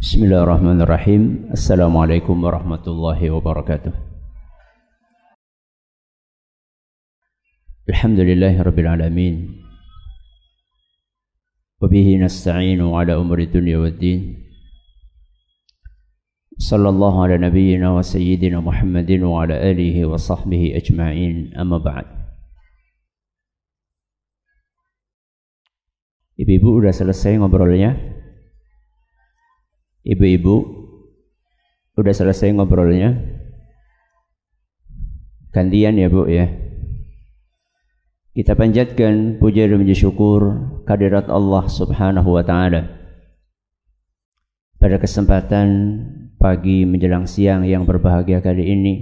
بسم 0.00 0.24
الله 0.24 0.42
الرحمن 0.42 0.80
الرحيم 0.80 1.52
السلام 1.52 1.92
عليكم 1.96 2.44
ورحمة 2.44 2.84
الله 2.88 3.20
وبركاته 3.30 3.92
الحمد 7.88 8.20
لله 8.20 8.62
رب 8.62 8.78
العالمين 8.78 9.34
وبه 11.84 12.06
نستعين 12.16 12.80
على 12.80 13.12
أمر 13.14 13.38
الدنيا 13.38 13.78
والدين 13.78 14.20
صلى 16.58 16.88
الله 16.88 17.22
على 17.22 17.36
نبينا 17.38 17.92
وسيدنا 17.92 18.60
محمد 18.60 19.10
وعلى 19.20 19.70
آله 19.70 19.96
وصحبه 20.06 20.62
أجمعين 20.80 21.52
أما 21.60 21.78
بعد 21.78 22.06
Ibu-ibu 26.40 26.80
udah 26.80 26.88
selesai 26.96 27.36
ngobrolnya? 27.36 28.00
Ibu-ibu 30.10 30.56
udah 31.94 32.14
selesai 32.14 32.50
ngobrolnya? 32.50 33.14
Gantian 35.54 35.94
ya 35.94 36.10
Bu 36.10 36.26
ya. 36.26 36.50
Kita 38.34 38.58
panjatkan 38.58 39.38
puja 39.38 39.70
dan 39.70 39.82
puji 39.82 39.94
syukur 39.94 40.42
kehadirat 40.82 41.30
Allah 41.30 41.66
Subhanahu 41.70 42.34
wa 42.34 42.42
taala. 42.42 42.90
Pada 44.82 44.96
kesempatan 44.98 45.68
pagi 46.40 46.82
menjelang 46.88 47.30
siang 47.30 47.62
yang 47.62 47.86
berbahagia 47.86 48.42
kali 48.42 48.66
ini, 48.66 48.94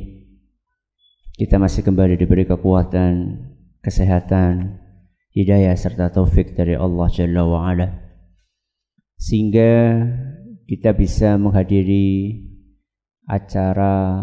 kita 1.38 1.56
masih 1.56 1.86
kembali 1.86 2.18
diberi 2.18 2.44
kekuatan, 2.44 3.40
kesehatan, 3.78 4.80
hidayah 5.32 5.76
serta 5.78 6.10
taufik 6.10 6.52
dari 6.58 6.74
Allah 6.74 7.06
Jalla 7.12 7.46
wa 7.46 7.68
ala. 7.68 7.88
Sehingga 9.20 10.02
kita 10.68 10.92
bisa 10.92 11.40
menghadiri 11.40 12.36
acara 13.24 14.20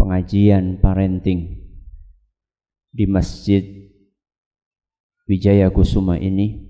pengajian 0.00 0.80
parenting 0.80 1.60
di 2.88 3.04
Masjid 3.04 3.60
Wijaya 5.28 5.68
Kusuma 5.68 6.16
ini. 6.16 6.64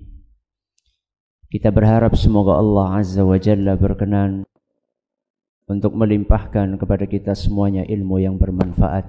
Kita 1.47 1.71
berharap 1.71 2.19
semoga 2.19 2.59
Allah 2.59 2.99
Azza 2.99 3.23
wa 3.23 3.39
Jalla 3.39 3.79
berkenan 3.79 4.43
untuk 5.71 5.95
melimpahkan 5.95 6.75
kepada 6.75 7.07
kita 7.07 7.31
semuanya 7.31 7.87
ilmu 7.87 8.19
yang 8.19 8.35
bermanfaat 8.35 9.07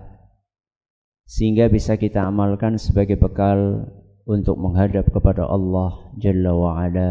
sehingga 1.27 1.67
bisa 1.67 1.99
kita 1.99 2.23
amalkan 2.31 2.79
sebagai 2.79 3.19
bekal 3.19 3.91
untuk 4.23 4.55
menghadap 4.55 5.11
kepada 5.11 5.51
Allah 5.51 6.15
Jalla 6.15 6.55
wa 6.55 6.79
Ala. 6.79 7.11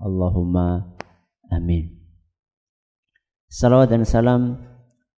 Allahumma 0.00 0.89
Amin. 1.50 1.98
Salawat 3.50 3.90
dan 3.90 4.06
salam 4.06 4.62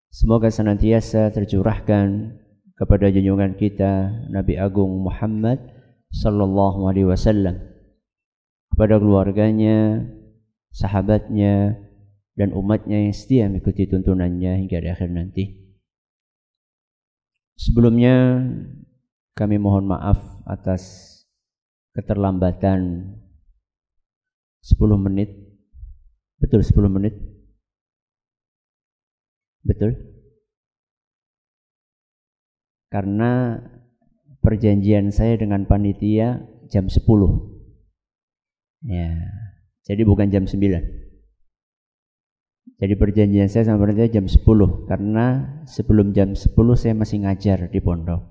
semoga 0.08 0.48
senantiasa 0.48 1.28
tercurahkan 1.30 2.40
kepada 2.72 3.12
junjungan 3.12 3.54
kita 3.60 4.24
Nabi 4.32 4.56
Agung 4.56 5.04
Muhammad 5.04 5.60
sallallahu 6.12 6.88
alaihi 6.88 7.08
wasallam 7.08 7.60
kepada 8.72 8.96
keluarganya, 8.96 10.00
sahabatnya 10.72 11.76
dan 12.32 12.56
umatnya 12.56 13.04
yang 13.04 13.12
setia 13.12 13.44
mengikuti 13.52 13.84
tuntunannya 13.84 14.64
hingga 14.64 14.80
di 14.80 14.88
akhir 14.88 15.12
nanti. 15.12 15.44
Sebelumnya 17.60 18.40
kami 19.36 19.60
mohon 19.60 19.84
maaf 19.84 20.18
atas 20.48 21.08
keterlambatan 21.92 23.12
10 24.64 24.80
menit 24.96 25.41
Betul 26.42 26.66
10 26.66 26.90
menit? 26.90 27.14
Betul? 29.62 29.94
Karena 32.90 33.62
perjanjian 34.42 35.14
saya 35.14 35.38
dengan 35.38 35.64
panitia 35.70 36.42
jam 36.66 36.90
10. 36.90 36.98
Ya. 38.90 39.14
Jadi 39.86 40.02
bukan 40.02 40.34
jam 40.34 40.50
9. 40.50 40.58
Jadi 42.82 42.94
perjanjian 42.98 43.46
saya 43.46 43.70
sama 43.70 43.86
panitia 43.86 44.10
jam 44.10 44.26
10 44.26 44.90
karena 44.90 45.26
sebelum 45.70 46.10
jam 46.10 46.34
10 46.34 46.50
saya 46.74 46.98
masih 46.98 47.22
ngajar 47.22 47.70
di 47.70 47.78
pondok. 47.78 48.26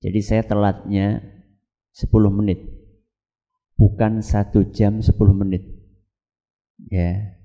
Jadi 0.00 0.20
saya 0.24 0.42
telatnya 0.48 1.20
10 1.92 2.32
menit. 2.32 2.64
Bukan 3.76 4.24
satu 4.24 4.72
jam 4.72 5.04
10 5.04 5.12
menit. 5.36 5.71
Ya. 6.90 7.38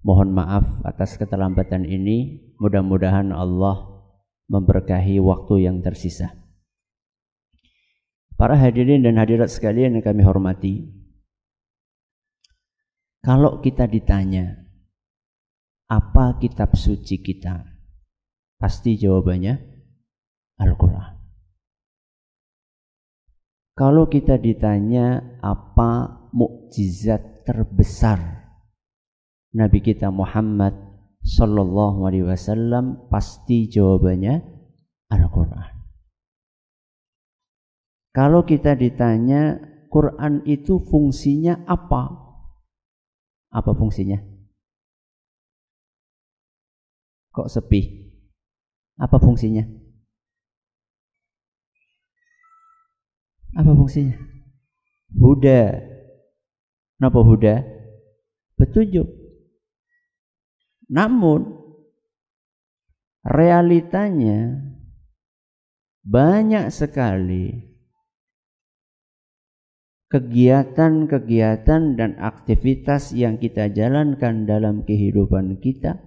Mohon 0.00 0.32
maaf 0.32 0.66
atas 0.86 1.20
keterlambatan 1.20 1.84
ini. 1.84 2.48
Mudah-mudahan 2.60 3.32
Allah 3.32 4.04
memberkahi 4.48 5.20
waktu 5.20 5.68
yang 5.68 5.80
tersisa. 5.80 6.32
Para 8.40 8.56
hadirin 8.56 9.04
dan 9.04 9.20
hadirat 9.20 9.52
sekalian 9.52 10.00
yang 10.00 10.04
kami 10.04 10.24
hormati. 10.24 10.88
Kalau 13.20 13.60
kita 13.60 13.84
ditanya 13.84 14.56
apa 15.92 16.40
kitab 16.40 16.72
suci 16.72 17.20
kita? 17.20 17.60
Pasti 18.56 18.96
jawabannya 18.96 19.54
Al-Quran. 20.56 21.12
Kalau 23.76 24.08
kita 24.08 24.36
ditanya 24.36 25.40
apa 25.40 26.24
mukjizat 26.36 27.24
terbesar 27.42 28.18
Nabi 29.50 29.82
kita 29.82 30.14
Muhammad 30.14 30.72
sallallahu 31.26 32.06
alaihi 32.06 32.26
wasallam 32.26 33.10
pasti 33.10 33.66
jawabannya 33.66 34.40
Al-Qur'an. 35.10 35.74
Kalau 38.10 38.42
kita 38.46 38.74
ditanya 38.74 39.58
Quran 39.90 40.46
itu 40.46 40.78
fungsinya 40.78 41.66
apa? 41.66 42.10
Apa 43.50 43.74
fungsinya? 43.74 44.18
Kok 47.34 47.50
sepi? 47.50 48.10
Apa 48.98 49.18
fungsinya? 49.18 49.66
Apa 53.58 53.72
fungsinya? 53.74 54.14
Huda, 55.10 55.62
Napa 57.00 57.24
huda? 57.24 57.64
Petunjuk. 58.60 59.08
Namun 60.92 61.56
realitanya 63.24 64.60
banyak 66.04 66.68
sekali 66.68 67.70
kegiatan-kegiatan 70.10 71.94
dan 71.94 72.18
aktivitas 72.18 73.14
yang 73.14 73.38
kita 73.38 73.70
jalankan 73.70 74.44
dalam 74.44 74.82
kehidupan 74.82 75.62
kita 75.62 76.02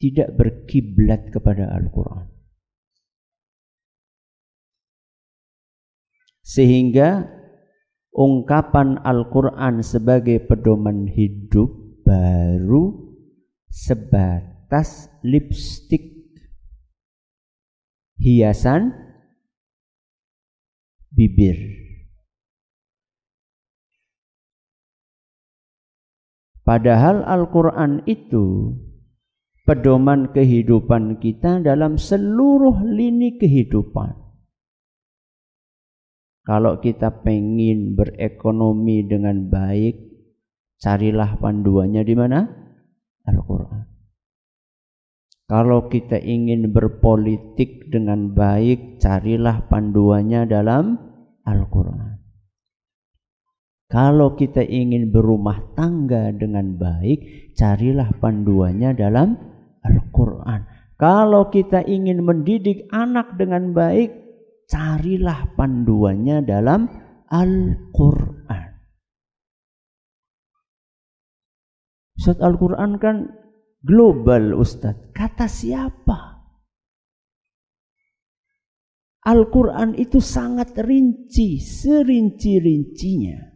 tidak 0.00 0.32
berkiblat 0.34 1.28
kepada 1.28 1.68
Al-Quran. 1.76 2.32
Sehingga 6.40 7.39
ungkapan 8.10 8.98
Al-Quran 9.02 9.82
sebagai 9.86 10.42
pedoman 10.46 11.06
hidup 11.06 11.70
baru 12.02 13.14
sebatas 13.70 15.08
lipstick 15.22 16.20
hiasan 18.20 18.92
bibir. 21.14 21.56
Padahal 26.60 27.26
Al-Quran 27.26 28.06
itu 28.06 28.78
pedoman 29.66 30.30
kehidupan 30.30 31.18
kita 31.18 31.58
dalam 31.58 31.98
seluruh 31.98 32.78
lini 32.86 33.42
kehidupan. 33.42 34.29
Kalau 36.50 36.82
kita 36.82 37.22
pengen 37.22 37.94
berekonomi 37.94 39.06
dengan 39.06 39.46
baik, 39.46 40.02
carilah 40.82 41.38
panduannya 41.38 42.02
di 42.02 42.14
mana? 42.18 42.42
Al-Quran. 43.22 43.86
Kalau 45.46 45.86
kita 45.86 46.18
ingin 46.18 46.74
berpolitik 46.74 47.86
dengan 47.94 48.34
baik, 48.34 48.98
carilah 48.98 49.62
panduannya 49.70 50.50
dalam 50.50 50.98
Al-Quran. 51.46 52.18
Kalau 53.86 54.34
kita 54.34 54.66
ingin 54.66 55.14
berumah 55.14 55.78
tangga 55.78 56.34
dengan 56.34 56.74
baik, 56.74 57.54
carilah 57.54 58.10
panduannya 58.18 58.90
dalam 58.98 59.38
Al-Quran. 59.86 60.66
Kalau 60.98 61.46
kita 61.46 61.86
ingin 61.86 62.26
mendidik 62.26 62.90
anak 62.90 63.38
dengan 63.38 63.70
baik, 63.70 64.19
carilah 64.70 65.50
panduannya 65.58 66.46
dalam 66.46 66.86
Al-Quran. 67.26 68.70
Ustaz 72.14 72.38
Al-Quran 72.38 73.00
kan 73.02 73.16
global 73.82 74.54
Ustaz. 74.54 74.94
Kata 75.10 75.50
siapa? 75.50 76.38
Al-Quran 79.20 79.98
itu 80.00 80.22
sangat 80.22 80.72
rinci, 80.80 81.60
serinci-rincinya. 81.60 83.52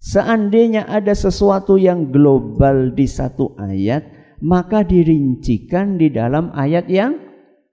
Seandainya 0.00 0.88
ada 0.88 1.12
sesuatu 1.12 1.76
yang 1.76 2.08
global 2.08 2.92
di 2.92 3.04
satu 3.04 3.56
ayat, 3.60 4.04
maka 4.40 4.84
dirincikan 4.84 6.00
di 6.00 6.08
dalam 6.08 6.52
ayat 6.56 6.88
yang 6.88 7.16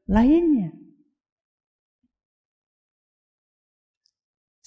lainnya. 0.08 0.77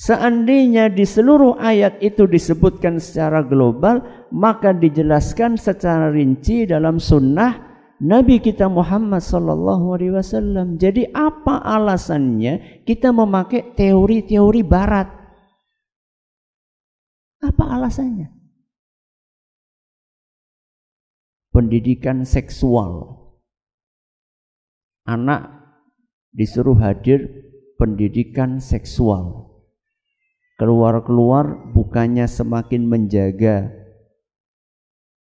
Seandainya 0.01 0.89
di 0.89 1.05
seluruh 1.05 1.61
ayat 1.61 2.01
itu 2.01 2.25
disebutkan 2.25 2.97
secara 2.97 3.45
global, 3.45 4.01
maka 4.33 4.73
dijelaskan 4.73 5.61
secara 5.61 6.09
rinci 6.09 6.65
dalam 6.65 6.97
sunnah 6.97 7.69
Nabi 8.01 8.41
kita 8.41 8.65
Muhammad 8.73 9.21
sallallahu 9.21 9.93
alaihi 9.93 10.17
wasallam. 10.17 10.81
Jadi 10.81 11.05
apa 11.13 11.61
alasannya 11.61 12.81
kita 12.89 13.13
memakai 13.13 13.77
teori-teori 13.77 14.65
barat? 14.65 15.13
Apa 17.45 17.65
alasannya? 17.69 18.33
Pendidikan 21.53 22.25
seksual. 22.25 23.21
Anak 25.05 25.45
disuruh 26.33 26.81
hadir 26.81 27.29
pendidikan 27.77 28.65
seksual 28.65 29.50
keluar-keluar 30.61 31.73
bukannya 31.73 32.29
semakin 32.29 32.85
menjaga 32.85 33.73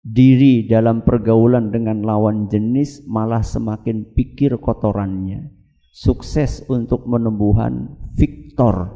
diri 0.07 0.71
dalam 0.71 1.03
pergaulan 1.03 1.75
dengan 1.75 2.07
lawan 2.07 2.47
jenis 2.47 3.03
malah 3.11 3.43
semakin 3.43 4.15
pikir 4.15 4.63
kotorannya. 4.63 5.51
Sukses 5.91 6.63
untuk 6.71 7.03
menumbuhan 7.11 7.99
Victor. 8.15 8.95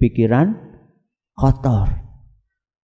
Pikiran 0.00 0.56
kotor. 1.36 1.92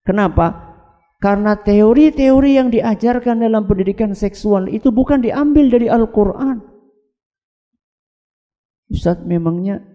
Kenapa? 0.04 0.76
Karena 1.22 1.56
teori-teori 1.56 2.60
yang 2.60 2.68
diajarkan 2.68 3.40
dalam 3.40 3.64
pendidikan 3.64 4.12
seksual 4.12 4.68
itu 4.68 4.92
bukan 4.92 5.24
diambil 5.24 5.72
dari 5.72 5.88
Al-Quran. 5.88 6.60
Ustaz 8.92 9.24
memangnya 9.24 9.93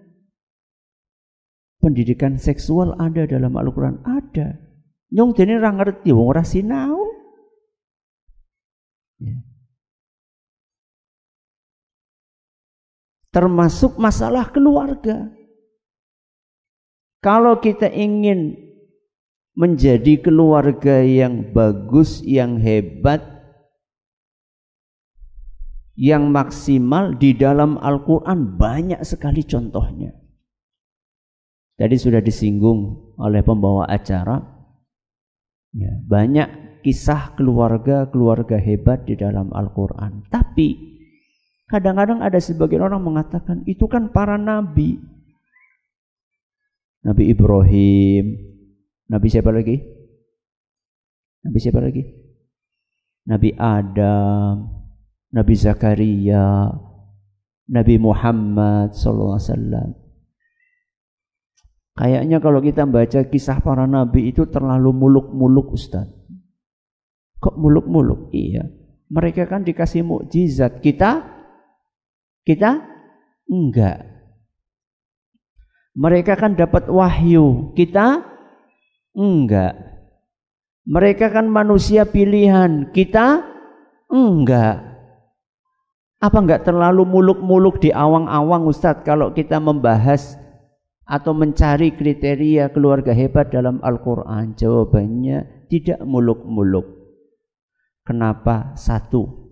pendidikan 1.79 2.35
seksual 2.35 2.95
ada 2.99 3.25
dalam 3.25 3.55
Al-Quran? 3.55 4.03
Ada. 4.03 4.59
Nyong 5.09 5.31
dene 5.33 5.57
ora 5.57 5.71
ngerti 5.73 6.13
wong 6.13 6.27
ora 6.29 6.43
sinau. 6.45 7.09
Ya. 9.19 9.39
Termasuk 13.33 13.97
masalah 13.97 14.53
keluarga. 14.53 15.31
Kalau 17.19 17.59
kita 17.59 17.91
ingin 17.91 18.55
menjadi 19.59 20.23
keluarga 20.23 21.03
yang 21.03 21.51
bagus, 21.51 22.23
yang 22.23 22.63
hebat, 22.63 23.19
yang 25.99 26.31
maksimal 26.31 27.11
di 27.11 27.35
dalam 27.35 27.75
Al-Quran 27.75 28.55
banyak 28.55 29.03
sekali 29.03 29.43
contohnya. 29.43 30.15
Tadi 31.79 31.95
sudah 31.95 32.19
disinggung 32.19 33.15
oleh 33.15 33.39
pembawa 33.39 33.87
acara. 33.87 34.35
Ya, 35.71 35.95
banyak 36.03 36.83
kisah 36.83 37.39
keluarga-keluarga 37.39 38.59
hebat 38.59 39.07
di 39.07 39.15
dalam 39.15 39.47
Al-Quran. 39.55 40.27
Tapi 40.27 40.75
kadang-kadang 41.71 42.19
ada 42.19 42.35
sebagian 42.35 42.83
orang 42.83 42.99
mengatakan 42.99 43.63
itu 43.63 43.87
kan 43.87 44.11
para 44.11 44.35
nabi. 44.35 44.99
Nabi 46.99 47.31
Ibrahim, 47.31 48.25
Nabi 49.07 49.27
siapa 49.31 49.55
lagi? 49.55 49.79
Nabi 51.47 51.57
siapa 51.63 51.79
lagi? 51.79 52.03
Nabi 53.23 53.55
Adam, 53.55 54.67
Nabi 55.31 55.53
Zakaria, 55.55 56.75
Nabi 57.71 57.95
Muhammad 57.95 58.91
sallallahu 58.91 59.39
alaihi. 59.39 60.08
Kayaknya 61.99 62.39
kalau 62.39 62.63
kita 62.63 62.87
baca 62.87 63.27
kisah 63.27 63.59
para 63.59 63.83
nabi 63.83 64.31
itu 64.31 64.47
terlalu 64.47 64.95
muluk-muluk 64.95 65.75
Ustaz. 65.75 66.07
Kok 67.43 67.59
muluk-muluk? 67.59 68.31
Iya. 68.31 68.71
Mereka 69.11 69.51
kan 69.51 69.67
dikasih 69.67 70.07
mukjizat. 70.07 70.79
Kita 70.79 71.27
kita 72.47 72.79
enggak. 73.51 73.99
Mereka 75.99 76.39
kan 76.39 76.55
dapat 76.55 76.87
wahyu. 76.87 77.75
Kita 77.75 78.23
enggak. 79.11 79.75
Mereka 80.87 81.35
kan 81.35 81.51
manusia 81.51 82.07
pilihan. 82.07 82.95
Kita 82.95 83.43
enggak. 84.07 84.87
Apa 86.23 86.37
enggak 86.39 86.63
terlalu 86.63 87.03
muluk-muluk 87.03 87.83
di 87.83 87.91
awang-awang 87.91 88.71
Ustadz 88.71 89.03
kalau 89.03 89.35
kita 89.35 89.59
membahas 89.59 90.39
atau 91.09 91.33
mencari 91.33 91.97
kriteria 91.97 92.69
keluarga 92.69 93.17
hebat 93.17 93.49
dalam 93.49 93.81
Al-Quran? 93.81 94.53
Jawabannya 94.53 95.65
tidak 95.65 96.05
muluk-muluk. 96.05 96.85
Kenapa? 98.05 98.77
Satu. 98.77 99.49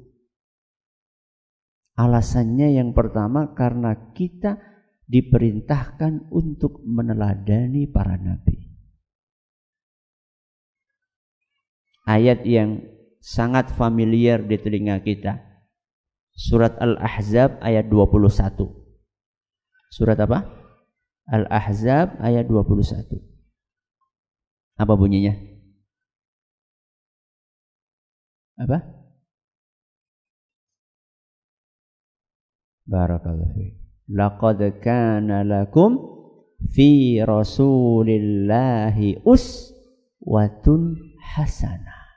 Alasannya 1.98 2.78
yang 2.78 2.94
pertama 2.94 3.58
karena 3.58 4.14
kita 4.14 4.62
diperintahkan 5.10 6.30
untuk 6.30 6.86
meneladani 6.86 7.90
para 7.90 8.22
nabi. 8.22 8.70
Ayat 12.06 12.46
yang 12.46 12.86
sangat 13.18 13.74
familiar 13.74 14.46
di 14.46 14.62
telinga 14.62 15.02
kita. 15.02 15.42
Surat 16.38 16.78
Al-Ahzab 16.78 17.58
ayat 17.66 17.90
21. 17.90 18.62
Surat 19.90 20.22
apa? 20.22 20.57
Al-Ahzab 21.28 22.24
ayat 22.24 22.48
21. 22.48 23.20
Apa 24.80 24.94
bunyinya? 24.96 25.36
Apa? 28.58 28.82
Barakallahu 32.88 33.54
fiik. 33.54 33.76
Laqad 34.08 34.80
kana 34.80 35.44
lakum 35.44 36.00
fi 36.72 37.20
Rasulillahi 37.20 39.28
uswatun 39.28 40.96
hasanah. 41.20 42.08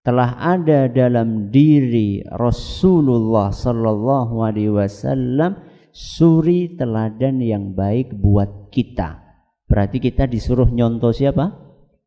Telah 0.00 0.38
ada 0.38 0.88
dalam 0.88 1.52
diri 1.52 2.24
Rasulullah 2.24 3.50
sallallahu 3.50 4.40
alaihi 4.40 4.72
wasallam 4.72 5.60
suri 5.96 6.76
teladan 6.76 7.40
yang 7.40 7.72
baik 7.72 8.12
buat 8.20 8.68
kita. 8.68 9.24
Berarti 9.64 9.96
kita 9.96 10.28
disuruh 10.28 10.68
nyontoh 10.68 11.08
siapa? 11.08 11.56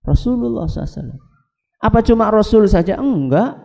Rasulullah 0.06 0.70
SAW. 0.70 1.18
Apa 1.82 2.06
cuma 2.06 2.30
Rasul 2.30 2.70
saja? 2.70 3.02
Enggak. 3.02 3.58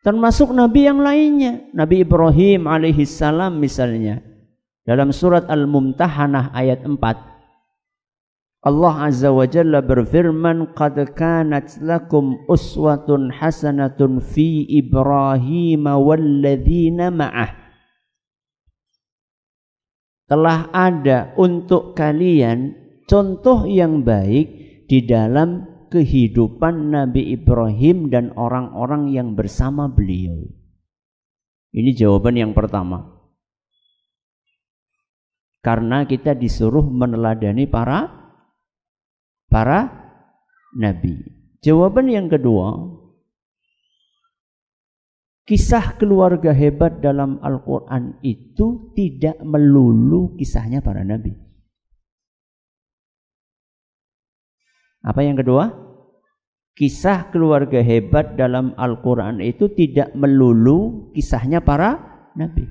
Termasuk 0.00 0.56
Nabi 0.56 0.88
yang 0.88 1.04
lainnya. 1.04 1.68
Nabi 1.76 2.00
Ibrahim 2.00 2.64
alaihissalam 2.64 3.60
misalnya. 3.60 4.24
Dalam 4.86 5.12
surat 5.12 5.44
Al-Mumtahanah 5.50 6.56
ayat 6.56 6.86
4. 6.86 8.64
Allah 8.66 8.94
Azza 9.06 9.30
wa 9.30 9.46
Jalla 9.46 9.82
berfirman 9.84 10.74
qad 10.74 10.98
kanat 11.14 11.78
lakum 11.84 12.42
uswatun 12.50 13.30
hasanatun 13.30 14.18
fi 14.18 14.66
Ibrahim 14.66 15.86
walladzina 15.86 17.14
ma'ah 17.14 17.65
telah 20.26 20.70
ada 20.74 21.34
untuk 21.38 21.94
kalian 21.94 22.74
contoh 23.06 23.66
yang 23.66 24.02
baik 24.02 24.46
di 24.90 25.02
dalam 25.06 25.66
kehidupan 25.90 26.90
Nabi 26.90 27.34
Ibrahim 27.34 28.10
dan 28.10 28.34
orang-orang 28.34 29.14
yang 29.14 29.38
bersama 29.38 29.86
beliau. 29.86 30.46
Ini 31.70 31.90
jawaban 31.94 32.34
yang 32.34 32.52
pertama. 32.54 33.14
Karena 35.62 36.06
kita 36.06 36.34
disuruh 36.34 36.86
meneladani 36.86 37.66
para 37.66 38.06
para 39.50 39.90
nabi. 40.78 41.26
Jawaban 41.62 42.06
yang 42.06 42.30
kedua, 42.30 42.95
Kisah 45.46 45.94
keluarga 45.94 46.50
hebat 46.50 46.98
dalam 46.98 47.38
Al-Quran 47.38 48.18
itu 48.26 48.90
tidak 48.98 49.38
melulu 49.46 50.34
kisahnya 50.34 50.82
para 50.82 51.06
nabi. 51.06 51.38
Apa 55.06 55.22
yang 55.22 55.38
kedua? 55.38 55.86
kisah 56.76 57.32
keluarga 57.32 57.80
hebat 57.80 58.36
dalam 58.36 58.76
Al-Quran 58.76 59.40
itu 59.40 59.72
tidak 59.72 60.12
melulu 60.12 61.10
kisahnya 61.16 61.64
para 61.64 61.96
nabi. 62.36 62.68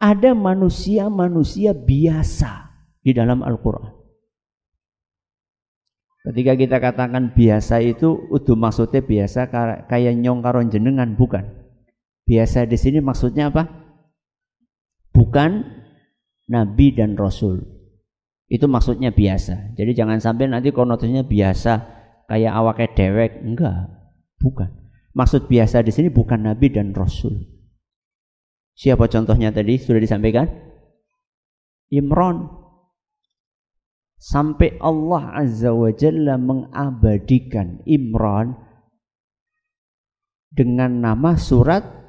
Ada 0.00 0.36
manusia-manusia 0.36 1.72
biasa 1.72 2.68
di 3.00 3.16
dalam 3.16 3.40
Al-Quran. 3.40 3.96
Ketika 6.20 6.52
kita 6.52 6.76
katakan 6.84 7.32
biasa 7.32 7.80
itu, 7.80 8.28
udah 8.28 8.56
maksudnya 8.56 9.00
biasa 9.00 9.48
kayak 9.88 10.20
nyong 10.20 10.44
karon 10.44 10.68
jenengan, 10.68 11.16
bukan. 11.16 11.59
Biasa 12.30 12.62
di 12.70 12.78
sini 12.78 13.02
maksudnya 13.02 13.50
apa? 13.50 13.66
Bukan 15.10 15.66
nabi 16.46 16.94
dan 16.94 17.18
rasul. 17.18 17.58
Itu 18.46 18.70
maksudnya 18.70 19.10
biasa. 19.10 19.74
Jadi 19.74 19.98
jangan 19.98 20.22
sampai 20.22 20.46
nanti 20.46 20.70
konotasinya 20.70 21.26
biasa 21.26 21.72
kayak 22.30 22.54
awaknya 22.54 22.88
dewek 22.94 23.32
enggak. 23.42 23.90
Bukan. 24.38 24.70
Maksud 25.10 25.50
biasa 25.50 25.82
di 25.82 25.90
sini 25.90 26.06
bukan 26.06 26.46
nabi 26.46 26.70
dan 26.70 26.94
rasul. 26.94 27.34
Siapa 28.78 29.10
contohnya 29.10 29.50
tadi? 29.50 29.74
Sudah 29.82 29.98
disampaikan? 29.98 30.46
Imran. 31.90 32.46
Sampai 34.22 34.78
Allah 34.78 35.34
azza 35.34 35.74
wa 35.74 35.90
jalla 35.90 36.38
mengabadikan 36.38 37.82
Imran 37.90 38.54
dengan 40.54 41.02
nama 41.02 41.34
surat 41.34 41.99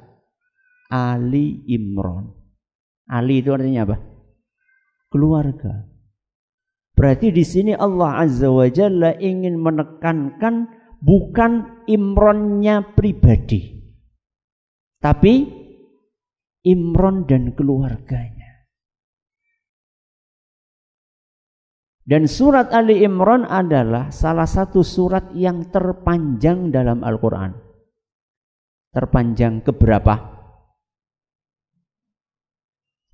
Ali 0.92 1.64
Imran 1.64 2.28
Ali 3.08 3.40
itu 3.40 3.48
artinya 3.56 3.88
apa 3.88 3.96
keluarga 5.08 5.88
Berarti 6.92 7.32
di 7.32 7.42
sini 7.42 7.72
Allah 7.72 8.20
Azza 8.20 8.52
wa 8.52 8.68
Jalla 8.68 9.16
ingin 9.16 9.56
menekankan 9.56 10.68
bukan 11.00 11.82
Imronnya 11.88 12.94
pribadi. 12.94 13.80
Tapi 15.02 15.34
Imron 16.62 17.26
dan 17.26 17.56
keluarganya. 17.58 18.70
Dan 22.06 22.30
surat 22.30 22.70
Ali 22.70 23.02
Imran 23.02 23.46
adalah 23.46 24.14
salah 24.14 24.46
satu 24.46 24.86
surat 24.86 25.34
yang 25.34 25.74
terpanjang 25.74 26.70
dalam 26.70 27.02
Al-Quran. 27.02 27.50
Terpanjang 28.94 29.66
ke 29.66 29.74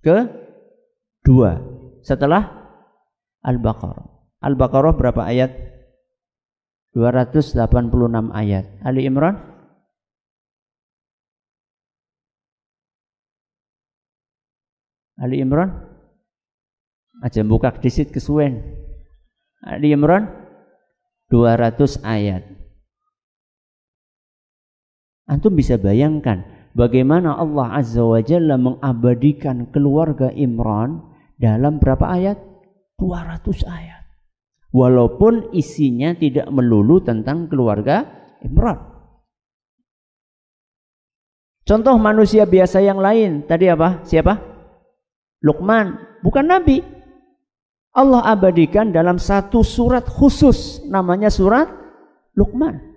berapa? 0.02 0.26
Ke 0.26 0.30
dua. 1.26 1.58
Setelah 2.02 2.46
Al-Baqarah. 3.42 4.06
Al-Baqarah 4.42 4.94
berapa 4.94 5.22
ayat? 5.26 5.50
286 6.94 7.58
ayat. 8.34 8.64
Ali 8.82 9.06
Imran? 9.06 9.36
Ali 15.18 15.42
Imran? 15.42 15.74
Aja 17.18 17.42
buka 17.42 17.74
disit 17.82 18.14
kesuwen. 18.14 18.62
Ali 19.62 19.90
Imran? 19.90 20.30
200 21.28 22.00
ayat. 22.06 22.46
Antum 25.28 25.52
bisa 25.52 25.76
bayangkan 25.76 26.57
bagaimana 26.78 27.34
Allah 27.34 27.82
Azza 27.82 28.06
wa 28.06 28.22
Jalla 28.22 28.54
mengabadikan 28.54 29.66
keluarga 29.74 30.30
Imran 30.30 31.02
dalam 31.34 31.82
berapa 31.82 32.06
ayat? 32.06 32.38
200 33.02 33.66
ayat. 33.66 34.02
Walaupun 34.70 35.50
isinya 35.50 36.14
tidak 36.14 36.46
melulu 36.54 37.02
tentang 37.02 37.50
keluarga 37.50 38.06
Imran. 38.46 38.78
Contoh 41.68 42.00
manusia 42.00 42.48
biasa 42.48 42.80
yang 42.80 42.96
lain. 42.96 43.44
Tadi 43.44 43.68
apa? 43.68 44.00
Siapa? 44.06 44.40
Luqman. 45.44 46.20
Bukan 46.24 46.48
Nabi. 46.48 46.80
Allah 47.92 48.24
abadikan 48.24 48.88
dalam 48.88 49.20
satu 49.20 49.60
surat 49.60 50.08
khusus. 50.08 50.80
Namanya 50.88 51.28
surat 51.28 51.68
Luqman. 52.32 52.87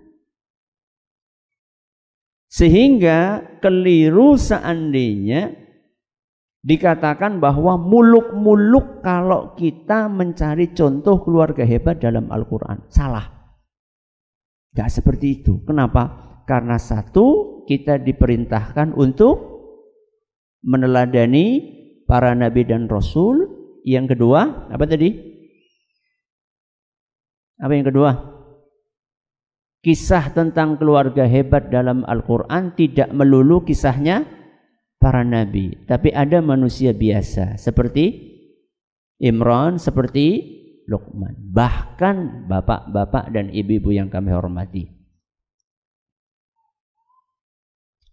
Sehingga 2.51 3.39
keliru 3.63 4.35
seandainya 4.35 5.55
dikatakan 6.61 7.39
bahwa 7.39 7.79
muluk-muluk 7.79 8.99
kalau 8.99 9.55
kita 9.55 10.11
mencari 10.11 10.75
contoh 10.75 11.23
keluarga 11.23 11.63
hebat 11.63 12.03
dalam 12.03 12.27
Al-Quran. 12.27 12.91
Salah. 12.91 13.23
Gak 14.75 14.91
seperti 14.91 15.41
itu. 15.41 15.63
Kenapa? 15.63 16.43
Karena 16.43 16.75
satu, 16.75 17.63
kita 17.63 18.03
diperintahkan 18.03 18.99
untuk 18.99 19.39
meneladani 20.67 21.63
para 22.03 22.35
nabi 22.35 22.67
dan 22.67 22.91
rasul. 22.91 23.47
Yang 23.87 24.19
kedua, 24.19 24.67
apa 24.67 24.83
tadi? 24.83 25.09
Apa 27.63 27.73
yang 27.79 27.87
kedua? 27.87 28.40
Kisah 29.81 30.29
tentang 30.37 30.77
keluarga 30.77 31.25
hebat 31.25 31.73
dalam 31.73 32.05
Al-Quran 32.05 32.77
tidak 32.77 33.09
melulu 33.09 33.65
kisahnya 33.65 34.29
para 35.01 35.25
nabi, 35.25 35.73
tapi 35.89 36.13
ada 36.13 36.37
manusia 36.37 36.93
biasa 36.93 37.57
seperti 37.57 38.29
Imran, 39.17 39.81
seperti 39.81 40.57
Luqman, 40.85 41.33
bahkan 41.49 42.45
bapak-bapak 42.45 43.33
dan 43.33 43.49
ibu-ibu 43.49 43.89
yang 43.89 44.09
kami 44.09 44.29
hormati. 44.29 44.85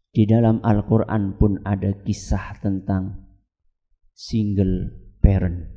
Di 0.08 0.24
dalam 0.24 0.64
Al-Quran 0.64 1.36
pun 1.36 1.60
ada 1.68 1.92
kisah 2.00 2.56
tentang 2.64 3.28
single 4.16 4.88
parent. 5.20 5.68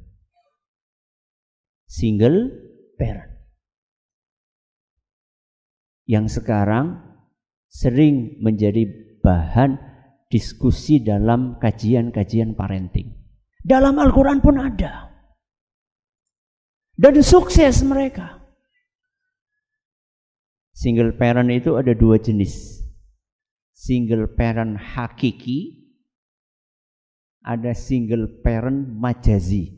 Single 1.88 2.40
parent. 2.96 3.31
Yang 6.05 6.41
sekarang 6.41 7.00
sering 7.72 8.41
menjadi 8.43 8.84
bahan 9.24 9.79
diskusi 10.31 11.03
dalam 11.03 11.60
kajian-kajian 11.60 12.55
parenting. 12.55 13.12
Dalam 13.62 14.00
Al-Quran 14.00 14.39
pun 14.39 14.58
ada. 14.58 15.12
Dan 16.96 17.20
sukses 17.22 17.84
mereka. 17.84 18.41
Single 20.72 21.13
parent 21.13 21.51
itu 21.53 21.77
ada 21.77 21.93
dua 21.93 22.17
jenis. 22.17 22.81
Single 23.75 24.34
parent 24.34 24.77
hakiki, 24.77 25.81
ada 27.41 27.74
single 27.74 28.41
parent 28.41 28.89
majazi. 28.89 29.77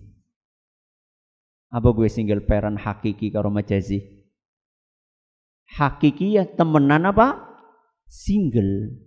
Apa 1.73 1.89
gue 1.95 2.07
single 2.07 2.45
parent 2.45 2.77
hakiki 2.77 3.33
karo 3.33 3.49
majazi? 3.49 4.12
Hakiki 5.70 6.36
ya 6.36 6.43
temenan 6.43 7.08
apa? 7.10 7.55
Single 8.10 9.03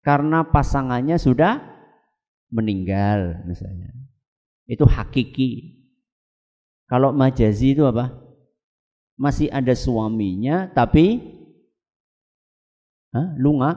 karena 0.00 0.48
pasangannya 0.48 1.20
sudah 1.20 1.60
meninggal 2.48 3.44
misalnya. 3.44 3.92
Itu 4.64 4.88
hakiki. 4.88 5.80
Kalau 6.88 7.14
majazi 7.14 7.76
itu 7.76 7.86
apa? 7.86 8.10
Masih 9.20 9.52
ada 9.52 9.76
suaminya 9.76 10.72
tapi 10.72 11.20
huh, 13.12 13.28
lunga. 13.38 13.76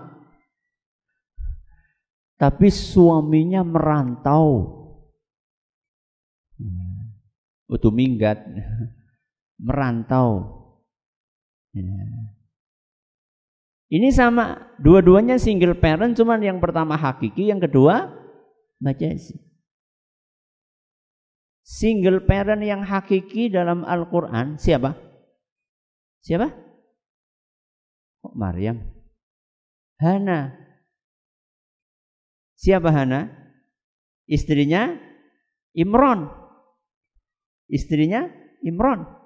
Tapi 2.40 2.68
suaminya 2.72 3.62
merantau. 3.64 4.74
Utuh 7.70 7.94
minggat. 7.94 8.42
merantau. 9.68 10.63
Ya. 11.74 11.90
Ini 13.94 14.10
sama, 14.10 14.74
dua-duanya 14.82 15.38
single 15.38 15.78
parent, 15.78 16.18
cuman 16.18 16.42
yang 16.42 16.58
pertama 16.58 16.98
hakiki, 16.98 17.50
yang 17.50 17.62
kedua 17.62 18.10
majazi. 18.82 19.38
Single 21.62 22.26
parent 22.26 22.66
yang 22.66 22.82
hakiki 22.82 23.54
dalam 23.54 23.86
Al-Quran 23.86 24.58
siapa? 24.58 24.98
Siapa? 26.26 26.50
Oh, 28.26 28.34
Maryam. 28.34 28.82
Hana. 30.02 30.58
Siapa 32.58 32.90
Hana? 32.90 33.30
Istrinya 34.26 34.96
Imron. 35.76 36.34
Istrinya 37.70 38.26
Imron. 38.64 39.23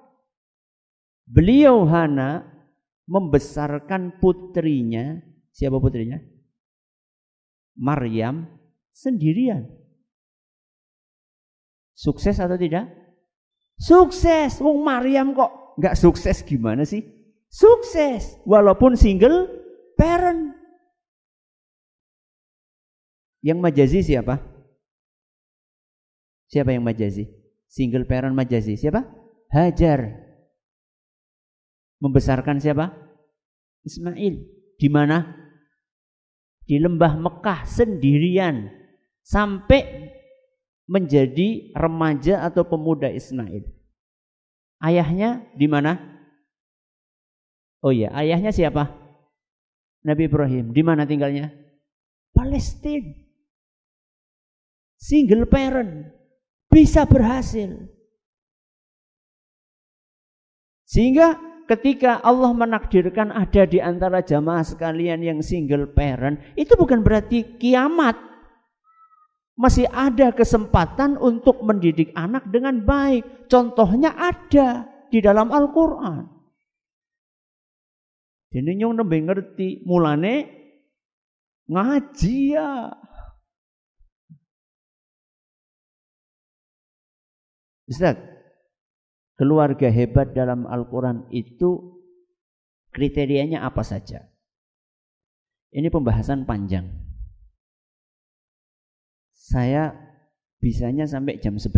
Beliau 1.28 1.84
Hana 1.84 2.40
membesarkan 3.04 4.16
putrinya, 4.16 5.20
siapa 5.52 5.76
putrinya? 5.76 6.16
Maryam 7.76 8.48
sendirian. 8.90 9.68
Sukses 11.92 12.40
atau 12.40 12.56
tidak? 12.56 12.88
Sukses. 13.76 14.58
Wong 14.58 14.82
Maryam 14.82 15.36
kok 15.36 15.76
nggak 15.78 15.94
sukses 15.94 16.42
gimana 16.42 16.82
sih? 16.82 17.18
sukses 17.48 18.36
walaupun 18.44 18.94
single 18.94 19.48
parent. 19.96 20.52
Yang 23.40 23.58
majazi 23.58 23.98
siapa? 24.04 24.36
Siapa 26.48 26.72
yang 26.72 26.84
majazi? 26.84 27.28
Single 27.68 28.04
parent 28.04 28.36
majazi. 28.36 28.76
Siapa? 28.76 29.04
Hajar. 29.52 30.27
Membesarkan 31.98 32.62
siapa? 32.62 32.94
Ismail. 33.82 34.34
Di 34.78 34.88
mana? 34.90 35.26
Di 36.62 36.78
lembah 36.78 37.18
Mekah 37.18 37.66
sendirian. 37.66 38.70
Sampai 39.22 40.14
menjadi 40.88 41.74
remaja 41.76 42.46
atau 42.48 42.64
pemuda 42.64 43.12
Ismail. 43.12 43.66
Ayahnya 44.80 45.44
di 45.58 45.66
mana? 45.66 45.98
Oh 47.82 47.92
iya, 47.92 48.14
ayahnya 48.14 48.54
siapa? 48.54 48.88
Nabi 50.06 50.30
Ibrahim. 50.30 50.72
Di 50.72 50.82
mana 50.86 51.04
tinggalnya? 51.04 51.50
Palestina. 52.32 53.26
Single 54.98 55.46
parent 55.46 56.10
bisa 56.66 57.06
berhasil. 57.06 57.70
Sehingga 60.88 61.38
ketika 61.68 62.24
Allah 62.24 62.50
menakdirkan 62.56 63.28
ada 63.30 63.68
di 63.68 63.78
antara 63.78 64.24
jamaah 64.24 64.64
sekalian 64.64 65.20
yang 65.20 65.38
single 65.44 65.92
parent, 65.92 66.40
itu 66.56 66.72
bukan 66.74 67.04
berarti 67.04 67.60
kiamat 67.60 68.16
masih 69.58 69.84
ada 69.92 70.32
kesempatan 70.32 71.20
untuk 71.20 71.60
mendidik 71.60 72.14
anak 72.16 72.48
dengan 72.48 72.80
baik. 72.80 73.50
Contohnya 73.52 74.16
ada 74.16 74.88
di 75.12 75.18
dalam 75.20 75.52
Al-Quran. 75.52 76.24
Jadi 78.48 78.70
nyong 78.80 78.96
nembe 78.96 79.18
ngerti 79.20 79.84
mulane 79.84 80.34
ngaji 81.68 82.38
ya. 82.56 82.96
Ustaz, 87.88 88.16
keluarga 89.38 89.86
hebat 89.88 90.34
dalam 90.34 90.66
Al-Quran 90.66 91.30
itu 91.30 92.02
kriterianya 92.90 93.62
apa 93.62 93.86
saja? 93.86 94.26
Ini 95.70 95.88
pembahasan 95.88 96.42
panjang 96.48 97.08
saya 99.48 99.96
bisanya 100.60 101.08
sampai 101.08 101.40
jam 101.40 101.56
11. 101.56 101.72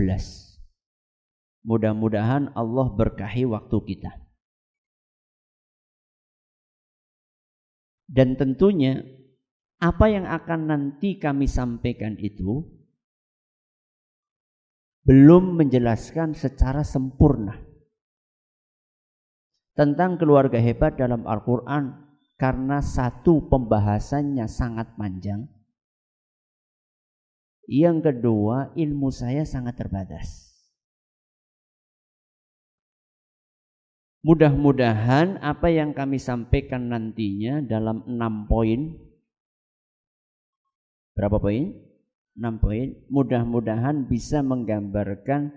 Mudah-mudahan 1.63 2.51
Allah 2.59 2.87
berkahi 2.91 3.47
waktu 3.47 3.77
kita. 3.87 4.11
Dan 8.11 8.35
tentunya 8.35 9.07
apa 9.79 10.11
yang 10.11 10.27
akan 10.27 10.61
nanti 10.67 11.23
kami 11.23 11.47
sampaikan 11.47 12.19
itu 12.19 12.67
belum 15.05 15.57
menjelaskan 15.61 16.37
secara 16.37 16.85
sempurna 16.85 17.57
tentang 19.75 20.21
keluarga 20.21 20.61
hebat 20.61 21.01
dalam 21.01 21.25
Al-Quran 21.25 21.97
karena 22.37 22.85
satu 22.85 23.49
pembahasannya 23.49 24.45
sangat 24.45 24.93
panjang 24.97 25.49
yang 27.71 28.03
kedua, 28.03 28.75
ilmu 28.75 29.15
saya 29.15 29.47
sangat 29.47 29.79
terbatas. 29.79 30.51
Mudah-mudahan 34.27 35.39
apa 35.39 35.71
yang 35.71 35.95
kami 35.95 36.19
sampaikan 36.19 36.91
nantinya 36.91 37.63
dalam 37.63 38.03
enam 38.11 38.51
poin. 38.51 38.99
Berapa 41.15 41.39
poin? 41.39 41.71
Enam 42.39 42.61
poin. 42.63 42.95
Mudah-mudahan 43.11 44.07
bisa 44.07 44.43
menggambarkan 44.45 45.51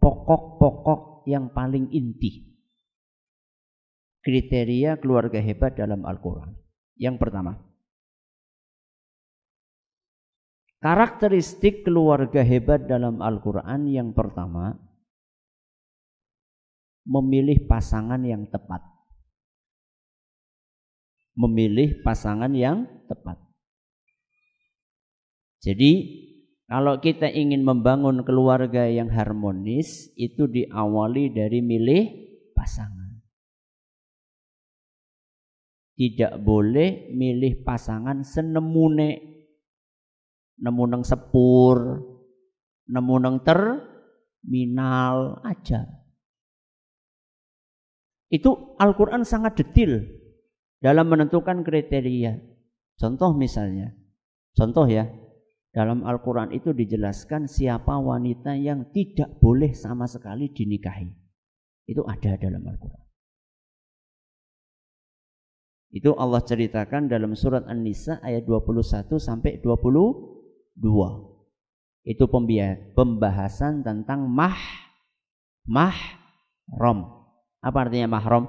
pokok-pokok 0.00 1.28
yang 1.28 1.52
paling 1.52 1.92
inti. 1.92 2.48
Kriteria 4.20 5.00
keluarga 5.00 5.40
hebat 5.40 5.76
dalam 5.76 6.04
Al-Quran. 6.04 6.52
Yang 7.00 7.16
pertama, 7.16 7.56
Karakteristik 10.80 11.84
keluarga 11.84 12.40
hebat 12.40 12.88
dalam 12.88 13.20
Al-Quran 13.20 13.84
yang 13.84 14.16
pertama, 14.16 14.80
memilih 17.04 17.68
pasangan 17.68 18.24
yang 18.24 18.48
tepat. 18.48 18.80
Memilih 21.36 22.00
pasangan 22.00 22.48
yang 22.56 22.88
tepat. 23.12 23.49
Jadi, 25.60 25.92
kalau 26.64 26.96
kita 27.02 27.28
ingin 27.28 27.60
membangun 27.60 28.24
keluarga 28.24 28.88
yang 28.88 29.12
harmonis, 29.12 30.08
itu 30.16 30.48
diawali 30.48 31.36
dari 31.36 31.60
milih 31.60 32.04
pasangan. 32.56 33.20
Tidak 36.00 36.40
boleh 36.40 37.12
milih 37.12 37.60
pasangan 37.60 38.24
senemune 38.24 39.30
nemu 40.60 40.84
neng 40.88 41.04
sepur, 41.04 41.76
nemu 42.88 43.16
neng 43.20 43.36
terminal 43.44 45.44
aja. 45.44 45.84
Itu 48.30 48.78
Al-Quran 48.78 49.26
sangat 49.26 49.58
detail 49.58 50.06
dalam 50.80 51.10
menentukan 51.10 51.66
kriteria. 51.66 52.38
Contoh 52.96 53.36
misalnya, 53.36 53.92
contoh 54.54 54.86
ya, 54.86 55.08
dalam 55.70 56.02
Al-Quran 56.02 56.50
itu 56.50 56.74
dijelaskan 56.74 57.46
siapa 57.46 57.94
wanita 57.94 58.58
yang 58.58 58.90
tidak 58.90 59.38
boleh 59.38 59.70
sama 59.70 60.10
sekali 60.10 60.50
dinikahi. 60.50 61.06
Itu 61.86 62.02
ada 62.06 62.34
dalam 62.34 62.66
Al-Quran. 62.66 63.04
Itu 65.90 66.14
Allah 66.14 66.42
ceritakan 66.42 67.10
dalam 67.10 67.34
surat 67.34 67.66
An-Nisa 67.66 68.22
ayat 68.22 68.46
21 68.46 69.10
sampai 69.18 69.58
20 69.58 70.78
dua. 70.78 71.10
Itu 72.06 72.30
pembahasan 72.30 73.82
tentang 73.82 74.30
mah 74.30 74.58
mahram. 75.66 76.98
Apa 77.60 77.78
artinya 77.86 78.06
mahram? 78.06 78.46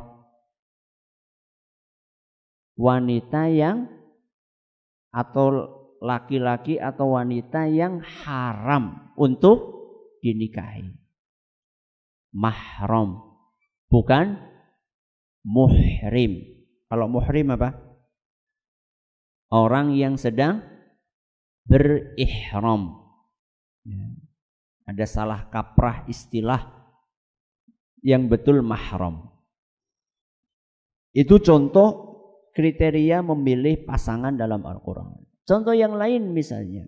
Wanita 2.78 3.52
yang 3.52 3.90
atau 5.12 5.81
laki-laki 6.02 6.82
atau 6.82 7.14
wanita 7.14 7.70
yang 7.70 8.02
haram 8.02 9.14
untuk 9.14 9.86
dinikahi. 10.26 10.90
Mahram. 12.34 13.22
Bukan 13.86 14.40
muhrim. 15.46 16.42
Kalau 16.90 17.06
muhrim 17.06 17.54
apa? 17.54 17.78
Orang 19.54 19.94
yang 19.94 20.18
sedang 20.18 20.66
berihram. 21.70 22.98
Ya. 23.86 24.10
Ada 24.90 25.06
salah 25.06 25.48
kaprah 25.54 26.04
istilah 26.10 26.66
yang 28.02 28.26
betul 28.26 28.66
mahram. 28.66 29.30
Itu 31.14 31.44
contoh 31.44 31.90
kriteria 32.56 33.22
memilih 33.22 33.86
pasangan 33.86 34.34
dalam 34.34 34.64
Al-Quran. 34.64 35.21
Contoh 35.46 35.74
yang 35.74 35.98
lain 35.98 36.32
misalnya, 36.32 36.86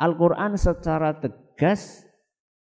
Al-Quran 0.00 0.56
secara 0.56 1.20
tegas 1.20 2.02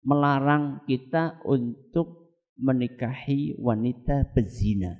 melarang 0.04 0.84
kita 0.84 1.40
untuk 1.48 2.36
menikahi 2.60 3.58
wanita 3.58 4.30
pezina 4.36 4.94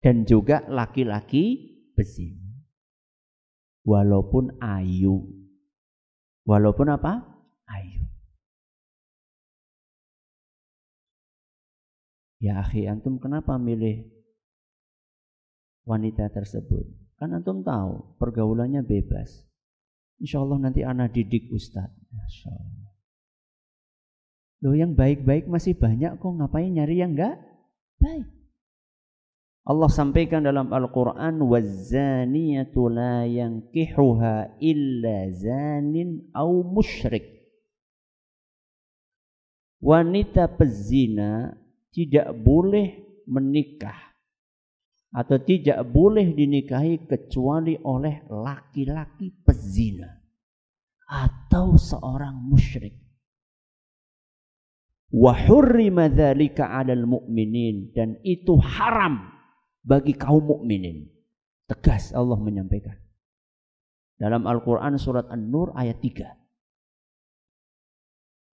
dan 0.00 0.24
juga 0.24 0.64
laki-laki 0.70 1.76
pezina 1.92 2.48
walaupun 3.88 4.60
ayu. 4.60 5.24
Walaupun 6.48 6.88
apa? 6.92 7.24
Ayu. 7.68 8.08
Ya 12.40 12.62
akhi 12.62 12.88
antum 12.88 13.18
kenapa 13.20 13.56
milih 13.56 14.08
wanita 15.84 16.30
tersebut? 16.32 17.07
Kan 17.18 17.34
antum 17.34 17.66
tahu 17.66 18.16
pergaulannya 18.22 18.86
bebas. 18.86 19.44
Insya 20.22 20.42
Allah 20.42 20.58
nanti 20.70 20.86
anak 20.86 21.14
didik 21.14 21.50
Ustadz. 21.50 21.94
Masya 22.14 22.50
Allah. 22.54 22.92
Loh 24.58 24.74
yang 24.74 24.98
baik-baik 24.98 25.46
masih 25.46 25.78
banyak 25.78 26.18
kok 26.18 26.34
ngapain 26.34 26.70
nyari 26.70 26.98
yang 26.98 27.14
enggak 27.14 27.38
baik. 28.02 28.26
Allah 29.68 29.90
sampaikan 29.92 30.40
dalam 30.48 30.72
Al-Quran 30.72 31.44
wazaniyatu 31.44 32.88
la 32.88 33.28
yankihuha 33.28 34.56
illa 34.64 35.28
zanin 35.28 36.32
au 36.32 36.64
musyrik 36.64 37.38
wanita 39.78 40.48
pezina 40.56 41.52
tidak 41.92 42.32
boleh 42.40 42.96
menikah 43.28 44.07
atau 45.08 45.40
tidak 45.40 45.88
boleh 45.88 46.36
dinikahi 46.36 47.08
kecuali 47.08 47.76
oleh 47.80 48.28
laki-laki 48.28 49.32
pezina 49.40 50.18
atau 51.08 51.80
seorang 51.80 52.36
musyrik. 52.36 52.92
Wa 55.08 55.32
hurrima 55.48 56.12
dzalika 56.12 56.68
'alal 56.68 57.08
dan 57.96 58.20
itu 58.20 58.60
haram 58.60 59.24
bagi 59.80 60.12
kaum 60.12 60.44
mukminin. 60.44 61.08
Tegas 61.64 62.12
Allah 62.12 62.36
menyampaikan. 62.36 62.96
Dalam 64.20 64.44
Al-Qur'an 64.44 65.00
surat 65.00 65.28
An-Nur 65.32 65.72
ayat 65.72 66.00
3. 66.04 66.28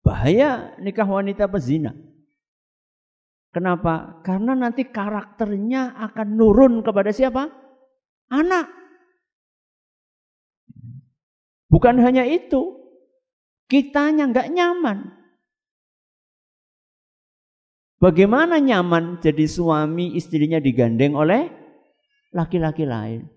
Bahaya 0.04 0.76
nikah 0.82 1.06
wanita 1.08 1.48
pezina. 1.48 1.96
Kenapa? 3.52 4.24
Karena 4.24 4.56
nanti 4.56 4.88
karakternya 4.88 6.00
akan 6.00 6.28
nurun 6.40 6.80
kepada 6.80 7.12
siapa? 7.12 7.52
Anak. 8.32 8.72
Bukan 11.68 12.00
hanya 12.00 12.24
itu. 12.24 12.80
Kitanya 13.68 14.32
nggak 14.32 14.52
nyaman. 14.56 15.22
Bagaimana 18.00 18.58
nyaman 18.58 19.20
jadi 19.20 19.46
suami 19.46 20.16
istrinya 20.16 20.58
digandeng 20.58 21.14
oleh 21.14 21.52
laki-laki 22.32 22.88
lain? 22.88 23.28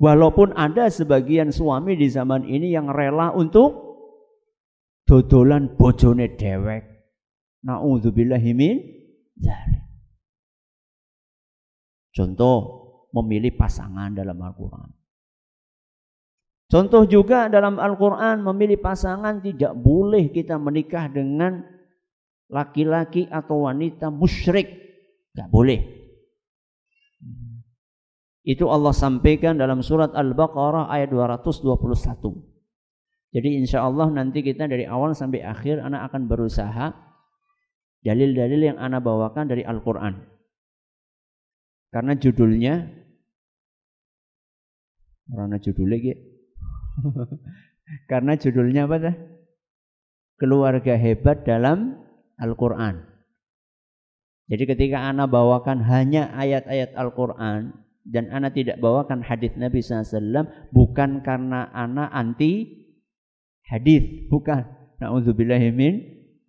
Walaupun 0.00 0.56
ada 0.56 0.88
sebagian 0.88 1.52
suami 1.52 1.98
di 1.98 2.08
zaman 2.08 2.48
ini 2.48 2.72
yang 2.72 2.88
rela 2.88 3.34
untuk 3.36 3.90
dodolan 5.04 5.76
bojone 5.76 6.38
dewek. 6.38 6.99
Nauzubillahi 7.64 8.50
min 8.56 8.76
dzalik. 9.36 9.84
Contoh 12.10 12.58
memilih 13.14 13.54
pasangan 13.54 14.12
dalam 14.14 14.38
Al-Qur'an. 14.40 14.90
Contoh 16.70 17.02
juga 17.02 17.50
dalam 17.50 17.82
Al-Quran 17.82 18.46
memilih 18.46 18.78
pasangan 18.78 19.42
tidak 19.42 19.74
boleh 19.74 20.30
kita 20.30 20.54
menikah 20.54 21.10
dengan 21.10 21.66
laki-laki 22.46 23.26
atau 23.26 23.66
wanita 23.66 24.06
musyrik. 24.14 24.70
Tidak 25.34 25.50
boleh. 25.50 25.82
Itu 28.46 28.70
Allah 28.70 28.94
sampaikan 28.94 29.58
dalam 29.58 29.82
surat 29.82 30.14
Al-Baqarah 30.14 30.86
ayat 30.94 31.10
221. 31.10 31.74
Jadi 33.34 33.48
insya 33.58 33.82
Allah 33.82 34.06
nanti 34.10 34.42
kita 34.42 34.70
dari 34.70 34.86
awal 34.86 35.14
sampai 35.14 35.42
akhir 35.42 35.82
anak 35.82 36.10
akan 36.10 36.30
berusaha 36.30 36.90
dalil-dalil 38.04 38.60
yang 38.72 38.78
anak 38.80 39.04
bawakan 39.04 39.48
dari 39.48 39.64
Al-Quran. 39.64 40.20
Karena 41.90 42.14
judulnya 42.14 42.74
karena 45.30 45.56
judulnya 45.62 45.98
gitu. 46.02 46.22
Karena 48.10 48.38
judulnya 48.38 48.86
apa 48.86 48.96
dah? 48.98 49.16
Keluarga 50.38 50.94
hebat 50.94 51.42
dalam 51.42 51.98
Al-Quran. 52.38 53.02
Jadi 54.50 54.64
ketika 54.66 55.06
anak 55.06 55.30
bawakan 55.30 55.86
hanya 55.86 56.34
ayat-ayat 56.34 56.94
Al-Quran 56.98 57.70
dan 58.02 58.24
anak 58.34 58.58
tidak 58.58 58.82
bawakan 58.82 59.22
hadis 59.22 59.54
Nabi 59.54 59.78
SAW 59.78 60.50
bukan 60.74 61.22
karena 61.22 61.70
anak 61.70 62.10
anti 62.10 62.80
hadis, 63.70 64.26
bukan. 64.26 64.66
Nauzubillahi 64.98 65.70
min 65.70 65.94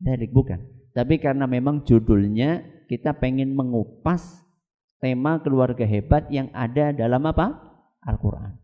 dzalik, 0.02 0.34
bukan. 0.34 0.71
Tapi 0.92 1.24
karena 1.24 1.48
memang 1.48 1.88
judulnya 1.88 2.84
kita 2.92 3.16
pengen 3.16 3.56
mengupas 3.56 4.44
tema 5.00 5.40
keluarga 5.40 5.88
hebat 5.88 6.28
yang 6.28 6.52
ada 6.52 6.92
dalam 6.92 7.24
apa? 7.24 7.58
Al-Qur'an. 8.04 8.60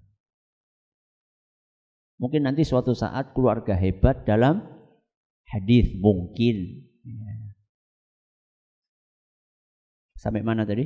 Mungkin 2.17 2.49
nanti 2.49 2.65
suatu 2.65 2.97
saat 2.97 3.31
keluarga 3.31 3.77
hebat 3.77 4.25
dalam 4.25 4.65
hadis 5.47 5.95
mungkin. 6.01 6.83
Sampai 10.17 10.41
mana 10.41 10.65
tadi? 10.65 10.83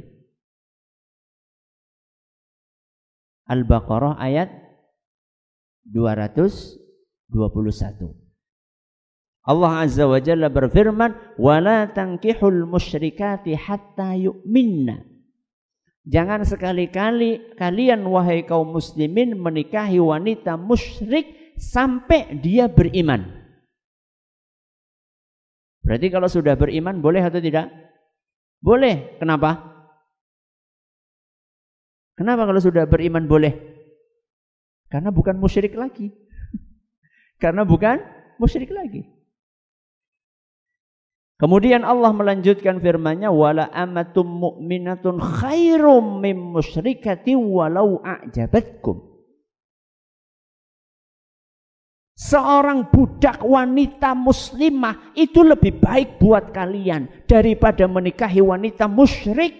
Al-Baqarah 3.47 4.19
ayat 4.19 4.51
200 5.87 6.81
21. 7.31 8.20
Allah 9.41 9.81
Azza 9.81 10.05
wa 10.05 10.21
Jalla 10.21 10.53
berfirman, 10.53 11.37
"Wala 11.41 11.89
tankihul 11.89 12.69
musyrikati 12.69 13.57
hatta 13.57 14.13
yu'minna." 14.13 15.01
Jangan 16.05 16.45
sekali-kali 16.45 17.57
kalian 17.57 18.05
wahai 18.09 18.45
kaum 18.45 18.73
muslimin 18.73 19.37
menikahi 19.37 20.01
wanita 20.01 20.57
musyrik 20.57 21.53
sampai 21.57 22.41
dia 22.41 22.65
beriman. 22.69 23.21
Berarti 25.81 26.07
kalau 26.09 26.29
sudah 26.29 26.57
beriman 26.57 27.01
boleh 27.01 27.21
atau 27.21 27.41
tidak? 27.41 27.69
Boleh. 28.61 29.17
Kenapa? 29.17 29.61
Kenapa 32.17 32.45
kalau 32.45 32.61
sudah 32.61 32.85
beriman 32.85 33.25
boleh? 33.25 33.53
Karena 34.89 35.09
bukan 35.09 35.37
musyrik 35.41 35.73
lagi. 35.73 36.13
Karena 37.41 37.65
bukan 37.65 37.97
musyrik 38.37 38.69
lagi. 38.69 39.20
Kemudian 41.41 41.81
Allah 41.81 42.13
melanjutkan 42.13 42.77
firman-Nya 42.77 43.33
wala 43.33 43.73
amatum 43.73 44.29
mu'minatun 44.29 45.17
khairum 45.17 46.21
mim 46.21 46.53
musyrikati 46.53 47.33
walau 47.33 47.97
a'jabatkum. 48.05 49.09
Seorang 52.13 52.93
budak 52.93 53.41
wanita 53.41 54.13
muslimah 54.13 55.17
itu 55.17 55.41
lebih 55.41 55.81
baik 55.81 56.21
buat 56.21 56.53
kalian 56.53 57.25
daripada 57.25 57.89
menikahi 57.89 58.37
wanita 58.37 58.85
musyrik 58.85 59.57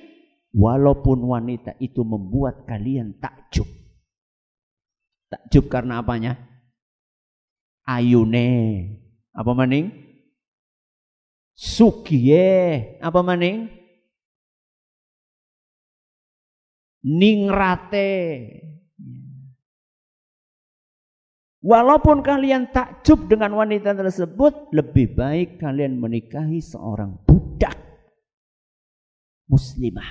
walaupun 0.54 1.26
wanita 1.26 1.74
itu 1.82 2.06
membuat 2.06 2.70
kalian 2.70 3.18
takjub. 3.18 3.66
Takjub 5.34 5.66
karena 5.66 6.06
apanya? 6.06 6.52
ayune 7.86 8.50
apa 9.34 9.52
maning 9.52 9.90
sugiye 11.54 12.98
apa 13.04 13.20
maning 13.22 13.70
ningrate 17.04 18.10
Walaupun 21.62 22.26
kalian 22.26 22.74
takjub 22.74 23.30
dengan 23.30 23.54
wanita 23.54 23.94
tersebut, 23.94 24.74
lebih 24.74 25.14
baik 25.14 25.62
kalian 25.62 26.02
menikahi 26.02 26.58
seorang 26.58 27.22
budak 27.22 27.78
muslimah. 29.46 30.10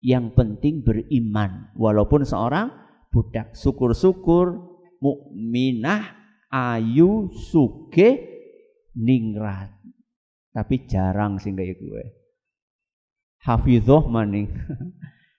Yang 0.00 0.32
penting 0.32 0.80
beriman, 0.80 1.68
walaupun 1.76 2.24
seorang 2.24 2.72
budak. 3.12 3.52
Syukur-syukur 3.60 4.56
mukminah 5.04 6.16
ayu 6.48 7.28
suge 7.52 8.24
ningrat 8.96 9.75
tapi 10.56 10.88
jarang 10.88 11.36
sih 11.36 11.52
kayak 11.52 11.76
gue. 11.76 12.04
Hafidhoh 13.44 14.08
maning 14.08 14.48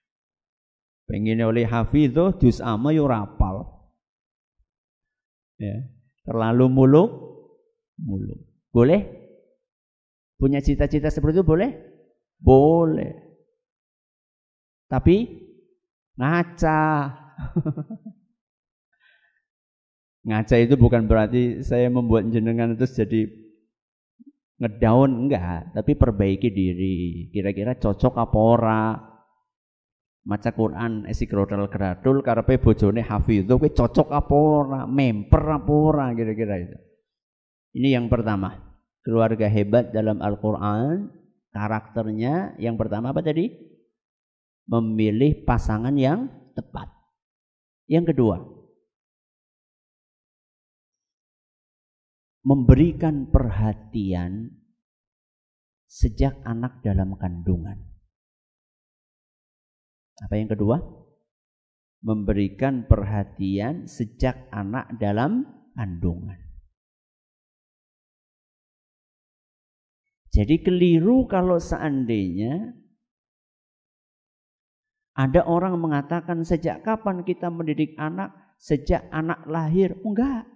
pengen 1.10 1.42
oleh 1.42 1.66
hafidhoh 1.66 2.38
juz 2.38 2.62
ama 2.62 2.94
yo 2.94 3.10
rapal 3.10 3.66
ya. 5.58 5.74
Terlalu 6.22 6.70
muluk 6.70 7.10
muluk. 7.98 8.38
Boleh? 8.70 9.02
Punya 10.38 10.62
cita-cita 10.62 11.10
seperti 11.10 11.42
itu 11.42 11.48
boleh? 11.50 11.74
Boleh. 12.38 13.18
Tapi 14.86 15.26
ngaca. 16.14 16.82
Ngaca 20.28 20.56
itu 20.60 20.76
bukan 20.76 21.08
berarti 21.08 21.64
saya 21.64 21.88
membuat 21.88 22.28
jenengan 22.30 22.76
itu 22.76 22.84
jadi 22.84 23.47
ngedown 24.58 25.10
enggak, 25.26 25.74
tapi 25.74 25.94
perbaiki 25.94 26.50
diri. 26.50 27.30
Kira-kira 27.30 27.78
cocok 27.78 28.14
apa 28.18 28.38
ora? 28.38 28.84
Maca 30.28 30.52
Quran 30.52 31.08
esi 31.08 31.24
krodal 31.24 31.72
gradul 31.72 32.20
karepe 32.20 32.60
bojone 32.60 33.00
hafidho 33.00 33.56
kowe 33.56 33.72
cocok 33.72 34.12
apa 34.12 34.36
ora? 34.36 34.82
Memper 34.84 35.44
apa 35.56 35.72
ora 35.72 36.06
kira-kira 36.12 36.56
itu. 36.60 36.78
Ini 37.78 37.96
yang 37.96 38.12
pertama. 38.12 38.66
Keluarga 39.08 39.48
hebat 39.48 39.96
dalam 39.96 40.20
Al-Qur'an 40.20 41.08
karakternya 41.56 42.60
yang 42.60 42.76
pertama 42.76 43.16
apa 43.16 43.24
tadi? 43.24 43.48
Memilih 44.68 45.48
pasangan 45.48 45.96
yang 45.96 46.28
tepat. 46.60 46.92
Yang 47.88 48.12
kedua, 48.12 48.36
memberikan 52.48 53.28
perhatian 53.28 54.56
sejak 55.84 56.40
anak 56.48 56.80
dalam 56.80 57.20
kandungan. 57.20 57.76
Apa 60.24 60.40
yang 60.40 60.48
kedua? 60.48 60.80
Memberikan 62.08 62.88
perhatian 62.88 63.84
sejak 63.92 64.48
anak 64.56 64.96
dalam 64.96 65.44
kandungan. 65.76 66.40
Jadi 70.32 70.64
keliru 70.64 71.28
kalau 71.28 71.60
seandainya 71.60 72.72
ada 75.18 75.44
orang 75.44 75.76
mengatakan 75.82 76.48
sejak 76.48 76.80
kapan 76.88 77.28
kita 77.28 77.52
mendidik 77.52 77.98
anak? 78.00 78.32
Sejak 78.56 79.04
anak 79.12 79.44
lahir. 79.50 79.98
Enggak. 80.06 80.48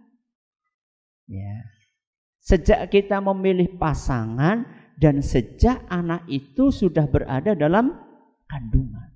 Ya. 1.28 1.81
Sejak 2.42 2.90
kita 2.90 3.22
memilih 3.22 3.78
pasangan 3.78 4.66
dan 4.98 5.22
sejak 5.22 5.86
anak 5.88 6.26
itu 6.26 6.74
sudah 6.74 7.06
berada 7.06 7.54
dalam 7.54 7.94
kandungan. 8.50 9.14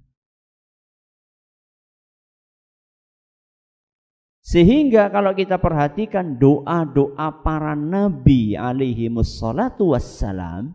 Sehingga 4.45 5.09
kalau 5.09 5.33
kita 5.33 5.57
perhatikan 5.57 6.37
doa-doa 6.37 7.41
para 7.41 7.73
nabi 7.73 8.53
alaihi 8.53 9.09
wassalatu 9.09 9.97
wassalam, 9.97 10.69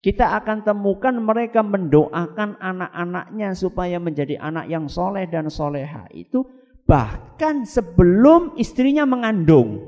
kita 0.00 0.32
akan 0.40 0.64
temukan 0.64 1.12
mereka 1.12 1.60
mendoakan 1.60 2.56
anak-anaknya 2.56 3.52
supaya 3.52 4.00
menjadi 4.00 4.40
anak 4.40 4.64
yang 4.64 4.88
soleh 4.88 5.28
dan 5.28 5.52
soleha 5.52 6.08
itu 6.16 6.40
bahkan 6.88 7.68
sebelum 7.68 8.56
istrinya 8.56 9.04
mengandung. 9.04 9.85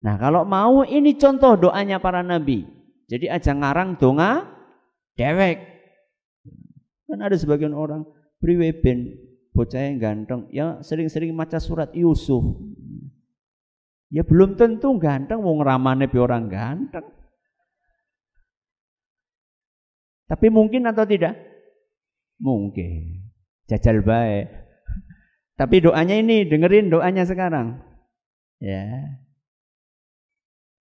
Nah 0.00 0.16
kalau 0.16 0.48
mau 0.48 0.84
ini 0.84 1.16
contoh 1.16 1.56
doanya 1.60 2.00
para 2.00 2.24
nabi. 2.24 2.64
Jadi 3.10 3.26
aja 3.26 3.52
ngarang 3.52 4.00
donga 4.00 4.48
dewek. 5.18 5.60
Kan 7.10 7.20
ada 7.20 7.34
sebagian 7.34 7.74
orang 7.74 8.06
priwe 8.38 8.70
ben 8.70 9.18
bocah 9.50 9.82
yang 9.82 9.98
ganteng, 9.98 10.46
ya 10.54 10.78
sering-sering 10.80 11.34
maca 11.34 11.58
surat 11.58 11.90
Yusuf. 11.92 12.42
Ya 14.10 14.22
belum 14.26 14.54
tentu 14.54 14.94
ganteng 14.98 15.42
wong 15.42 15.62
ramane 15.62 16.06
bi 16.06 16.18
orang 16.18 16.46
ganteng. 16.50 17.06
Tapi 20.30 20.46
mungkin 20.46 20.86
atau 20.86 21.02
tidak? 21.02 21.34
Mungkin. 22.38 23.26
Jajal 23.66 24.06
baik. 24.06 24.46
Tapi 25.58 25.76
doanya 25.82 26.14
ini, 26.14 26.46
dengerin 26.46 26.86
doanya 26.86 27.26
sekarang. 27.26 27.82
Ya. 28.62 28.86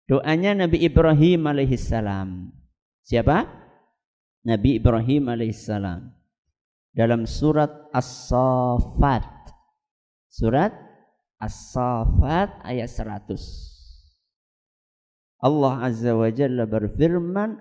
Doanya 0.09 0.57
Nabi 0.57 0.81
Ibrahim 0.81 1.45
alaihissalam. 1.45 2.49
Siapa? 3.05 3.45
Nabi 4.41 4.81
Ibrahim 4.81 5.29
alaihissalam 5.29 6.09
dalam 6.97 7.29
surat 7.29 7.69
As-Saffat. 7.93 9.53
Surat 10.33 10.73
As-Saffat 11.37 12.57
ayat 12.65 12.89
100. 12.89 13.37
Allah 15.45 15.85
Azza 15.85 16.17
wa 16.17 16.27
Jalla 16.33 16.65
berfirman 16.65 17.55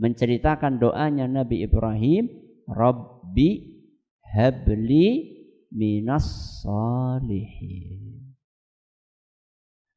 menceritakan 0.00 0.80
doanya 0.80 1.28
Nabi 1.28 1.62
Ibrahim, 1.62 2.24
Rabbi 2.66 3.50
habli 4.32 5.06
minas 5.70 6.24
salihin. 6.64 8.23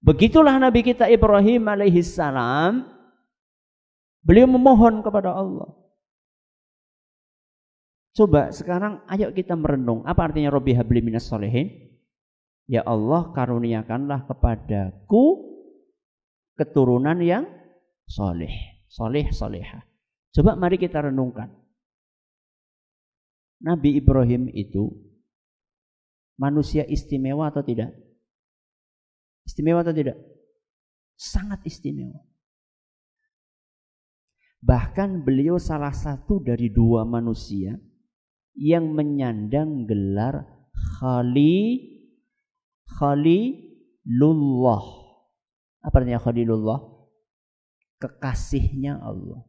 Begitulah 0.02 0.56
Nabi 0.62 0.86
kita 0.86 1.10
Ibrahim 1.10 1.68
alaihissalam 1.68 2.98
Beliau 4.28 4.44
memohon 4.44 5.00
kepada 5.08 5.32
Allah. 5.32 5.72
Coba 8.12 8.52
sekarang 8.52 9.00
ayo 9.08 9.32
kita 9.32 9.56
merenung. 9.56 10.04
Apa 10.04 10.28
artinya 10.28 10.52
Robi 10.52 10.76
habli 10.76 11.00
minas 11.00 11.32
solehin? 11.32 11.72
Ya 12.68 12.84
Allah 12.84 13.32
karuniakanlah 13.32 14.28
kepadaku 14.28 15.48
keturunan 16.60 17.16
yang 17.24 17.48
soleh. 18.04 18.84
Soleh, 18.92 19.32
soleha. 19.32 19.88
Coba 20.36 20.60
mari 20.60 20.76
kita 20.76 21.08
renungkan. 21.08 21.48
Nabi 23.64 23.96
Ibrahim 23.96 24.52
itu 24.52 24.92
manusia 26.36 26.84
istimewa 26.84 27.48
atau 27.48 27.64
tidak? 27.64 27.96
Istimewa 29.48 29.80
atau 29.80 29.96
tidak? 29.96 30.20
Sangat 31.16 31.64
istimewa. 31.64 32.20
Bahkan 34.60 35.24
beliau 35.24 35.56
salah 35.56 35.96
satu 35.96 36.44
dari 36.44 36.68
dua 36.68 37.08
manusia 37.08 37.80
yang 38.58 38.92
menyandang 38.92 39.88
gelar 39.88 40.44
Khali 40.98 41.80
Khalilullah. 43.00 44.84
Apa 45.80 45.96
artinya 46.04 46.20
Khalilullah? 46.20 46.80
Kekasihnya 48.04 49.00
Allah. 49.00 49.46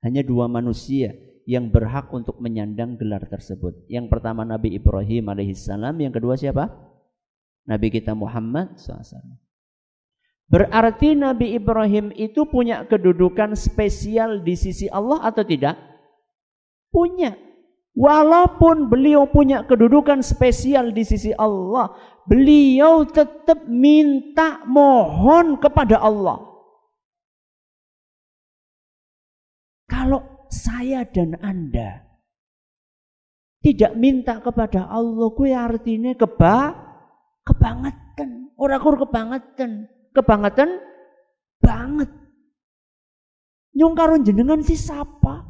Hanya 0.00 0.24
dua 0.24 0.48
manusia 0.48 1.12
yang 1.44 1.68
berhak 1.68 2.08
untuk 2.12 2.40
menyandang 2.40 2.96
gelar 2.96 3.24
tersebut. 3.28 3.84
Yang 3.92 4.08
pertama 4.08 4.48
Nabi 4.48 4.72
Ibrahim 4.76 5.28
alaihissalam, 5.28 6.00
yang 6.00 6.12
kedua 6.14 6.40
siapa? 6.40 6.72
Nabi 7.64 7.88
kita 7.88 8.12
Muhammad 8.12 8.76
SAW. 8.76 9.40
Berarti 10.44 11.16
Nabi 11.16 11.56
Ibrahim 11.56 12.12
itu 12.12 12.44
punya 12.44 12.84
kedudukan 12.84 13.56
spesial 13.56 14.44
di 14.44 14.52
sisi 14.52 14.86
Allah 14.92 15.24
atau 15.24 15.40
tidak? 15.40 15.80
Punya. 16.92 17.32
Walaupun 17.94 18.90
beliau 18.90 19.24
punya 19.30 19.64
kedudukan 19.64 20.20
spesial 20.20 20.90
di 20.92 21.06
sisi 21.06 21.30
Allah, 21.32 21.94
beliau 22.26 23.06
tetap 23.08 23.64
minta 23.70 24.66
mohon 24.66 25.56
kepada 25.56 26.02
Allah. 26.02 26.42
Kalau 29.86 30.46
saya 30.50 31.06
dan 31.06 31.38
Anda 31.38 32.02
tidak 33.64 33.96
minta 33.96 34.42
kepada 34.42 34.90
Allah, 34.90 35.32
kue 35.32 35.54
artinya 35.54 36.12
keba 36.18 36.83
kebangetan. 37.44 38.50
Orang 38.56 38.80
kur 38.80 38.96
kebangetan 38.96 39.92
kebangetan 40.14 40.78
banget. 41.58 42.08
Nyung 43.74 43.98
karo 43.98 44.14
jenengan 44.22 44.62
si 44.62 44.78
siapa? 44.78 45.42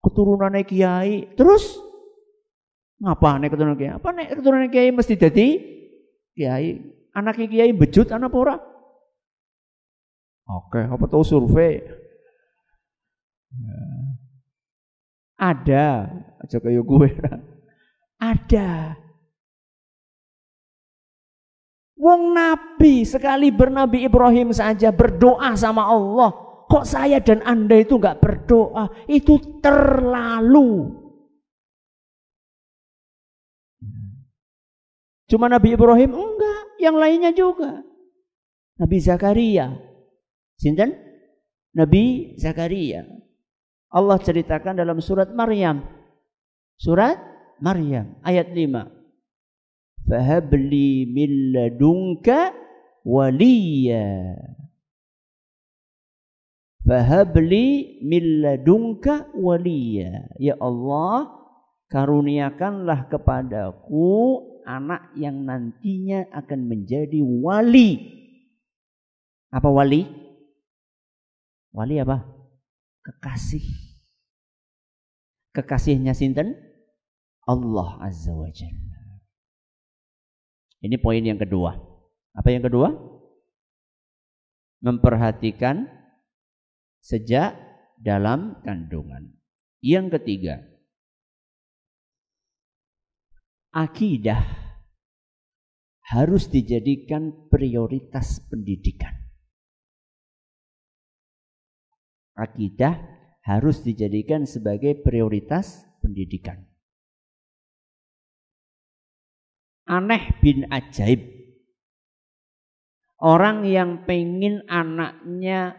Keturunan 0.00 0.56
kiai. 0.64 1.36
Terus 1.36 1.76
ngapa 2.98 3.36
nih 3.36 3.48
keturunan 3.52 3.76
kiai? 3.76 3.92
Apa 3.92 4.08
nih 4.16 4.26
keturunan 4.32 4.72
kiai 4.72 4.90
mesti 4.90 5.14
jadi 5.20 5.46
kiai? 6.32 6.80
Anak 7.12 7.36
kiai 7.36 7.76
bejut 7.76 8.08
anak 8.08 8.32
pura? 8.32 8.56
Oke, 10.48 10.80
apa 10.80 11.04
tahu 11.04 11.20
survei? 11.20 11.84
Ya. 13.52 13.80
Ada, 15.38 15.88
aja 16.40 16.56
kayak 16.56 16.82
gue. 16.88 17.08
Ada. 18.16 18.96
Wong 21.98 22.30
Nabi 22.30 23.02
sekali 23.02 23.50
bernabi 23.50 24.06
Ibrahim 24.06 24.54
saja 24.54 24.94
berdoa 24.94 25.50
sama 25.58 25.82
Allah. 25.82 26.30
Kok 26.70 26.86
saya 26.86 27.18
dan 27.18 27.42
anda 27.42 27.74
itu 27.74 27.98
nggak 27.98 28.22
berdoa? 28.22 28.86
Itu 29.10 29.58
terlalu. 29.58 30.94
Cuma 35.28 35.50
Nabi 35.50 35.74
Ibrahim 35.74 36.14
enggak, 36.14 36.62
yang 36.78 36.96
lainnya 36.96 37.34
juga. 37.34 37.82
Nabi 38.78 38.96
Zakaria. 39.02 39.74
Sinten? 40.54 40.94
Nabi 41.74 42.32
Zakaria. 42.38 43.04
Allah 43.90 44.22
ceritakan 44.22 44.78
dalam 44.78 45.02
surat 45.02 45.34
Maryam. 45.34 45.82
Surat 46.78 47.18
Maryam 47.58 48.22
ayat 48.22 48.54
5 48.54 48.97
fahabli 50.08 51.04
min 51.06 51.52
ladunka 51.52 52.56
waliya 53.04 54.34
fahabli 56.82 58.00
min 58.02 58.42
ladunka 58.42 59.28
waliya 59.36 60.32
ya 60.40 60.56
Allah 60.56 61.38
karuniakanlah 61.92 63.08
kepadaku 63.12 64.48
anak 64.68 65.16
yang 65.16 65.48
nantinya 65.48 66.28
akan 66.28 66.68
menjadi 66.68 67.24
wali. 67.24 68.20
Apa 69.48 69.72
wali? 69.72 70.04
Wali 71.72 71.96
apa? 71.96 72.20
Kekasih. 73.00 73.64
Kekasihnya 75.56 76.12
sinten? 76.12 76.52
Allah 77.48 77.96
Azza 78.04 78.36
wa 78.36 78.52
Jalla. 78.52 78.97
Ini 80.78 80.96
poin 81.02 81.22
yang 81.22 81.38
kedua. 81.38 81.74
Apa 82.38 82.48
yang 82.54 82.62
kedua? 82.62 82.94
Memperhatikan 84.78 85.90
sejak 87.02 87.58
dalam 87.98 88.62
kandungan. 88.62 89.34
Yang 89.82 90.18
ketiga, 90.18 90.62
akidah 93.74 94.42
harus 96.08 96.46
dijadikan 96.46 97.50
prioritas 97.50 98.38
pendidikan. 98.46 99.14
Akidah 102.38 102.94
harus 103.42 103.82
dijadikan 103.82 104.46
sebagai 104.46 105.02
prioritas 105.02 105.82
pendidikan. 105.98 106.67
Aneh 109.88 110.36
bin 110.44 110.68
ajaib. 110.68 111.24
Orang 113.18 113.66
yang 113.66 114.04
pengen 114.06 114.62
anaknya 114.70 115.74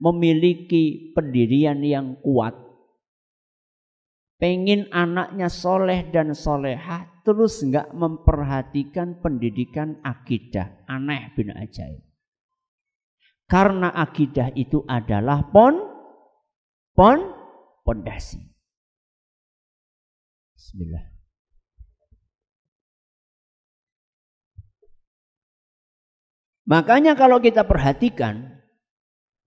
memiliki 0.00 1.12
pendirian 1.12 1.84
yang 1.84 2.18
kuat. 2.24 2.56
Pengen 4.40 4.88
anaknya 4.90 5.52
soleh 5.52 6.08
dan 6.08 6.32
solehah. 6.32 7.20
Terus 7.20 7.60
nggak 7.60 7.92
memperhatikan 7.92 9.20
pendidikan 9.20 10.00
akidah. 10.00 10.82
Aneh 10.88 11.30
bin 11.36 11.52
ajaib. 11.52 12.00
Karena 13.44 13.92
akidah 13.92 14.48
itu 14.56 14.80
adalah 14.88 15.44
pon, 15.52 15.76
pon, 16.96 17.20
pondasi. 17.84 18.40
Bismillah. 20.56 21.09
Makanya 26.70 27.18
kalau 27.18 27.42
kita 27.42 27.66
perhatikan 27.66 28.62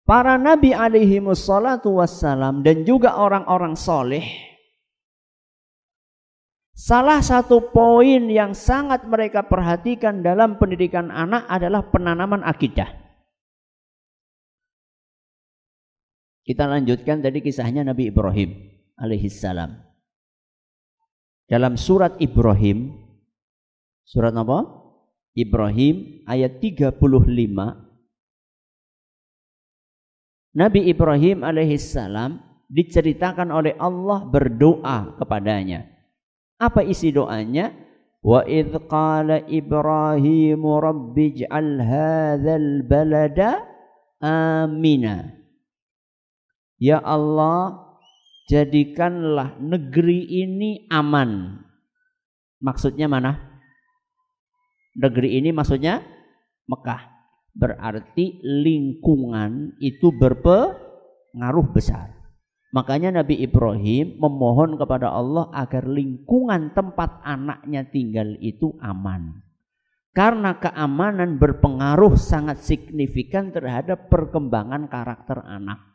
para 0.03 0.36
nabi 0.36 0.75
alaihi 0.75 1.23
wassalatu 1.23 2.03
wassalam 2.03 2.59
dan 2.67 2.83
juga 2.83 3.15
orang-orang 3.15 3.79
soleh 3.79 4.27
Salah 6.73 7.21
satu 7.21 7.69
poin 7.69 8.27
yang 8.33 8.57
sangat 8.57 9.05
mereka 9.05 9.45
perhatikan 9.45 10.25
dalam 10.25 10.57
pendidikan 10.57 11.13
anak 11.13 11.45
adalah 11.45 11.86
penanaman 11.86 12.41
akidah. 12.41 12.89
Kita 16.43 16.65
lanjutkan 16.67 17.23
tadi 17.23 17.39
kisahnya 17.39 17.86
Nabi 17.88 18.09
Ibrahim 18.09 18.57
alaihissalam. 18.99 19.69
Dalam 21.47 21.77
surat 21.77 22.17
Ibrahim, 22.17 22.99
surat 24.03 24.33
apa? 24.36 24.83
Ibrahim 25.34 26.22
ayat 26.30 26.62
35 26.62 26.93
Nabi 30.54 30.86
Ibrahim 30.86 31.41
alaihissalam 31.41 32.38
diceritakan 32.69 33.50
oleh 33.50 33.74
Allah 33.82 34.22
berdoa 34.30 35.17
kepadanya. 35.17 35.89
Apa 36.62 36.86
isi 36.86 37.10
doanya? 37.10 37.74
Wa 38.22 38.46
idh 38.46 38.78
qala 38.86 39.41
Ibrahim 39.50 40.62
rabbi 40.62 41.41
hadzal 41.50 42.86
balada 42.86 43.65
amina. 44.22 45.34
Ya 46.78 47.02
Allah, 47.02 47.93
jadikanlah 48.48 49.58
negeri 49.58 50.46
ini 50.46 50.86
aman. 50.93 51.62
Maksudnya 52.62 53.10
mana? 53.10 53.53
Negeri 54.93 55.41
ini 55.41 55.49
maksudnya 55.49 56.01
Mekah. 56.69 57.13
Berarti 57.53 58.41
lingkungan 58.41 59.77
itu 59.77 60.10
berpengaruh 60.10 61.67
besar. 61.69 62.10
Makanya 62.73 63.21
Nabi 63.21 63.38
Ibrahim 63.45 64.17
memohon 64.17 64.82
kepada 64.82 65.13
Allah 65.13 65.53
agar 65.53 65.86
lingkungan 65.86 66.73
tempat 66.73 67.21
anaknya 67.21 67.86
tinggal 67.86 68.34
itu 68.41 68.73
aman. 68.82 69.45
Karena 70.13 70.58
keamanan 70.58 71.38
berpengaruh 71.38 72.17
sangat 72.17 72.65
signifikan 72.65 73.53
terhadap 73.53 74.10
perkembangan 74.10 74.89
karakter 74.89 75.45
anak. 75.45 75.93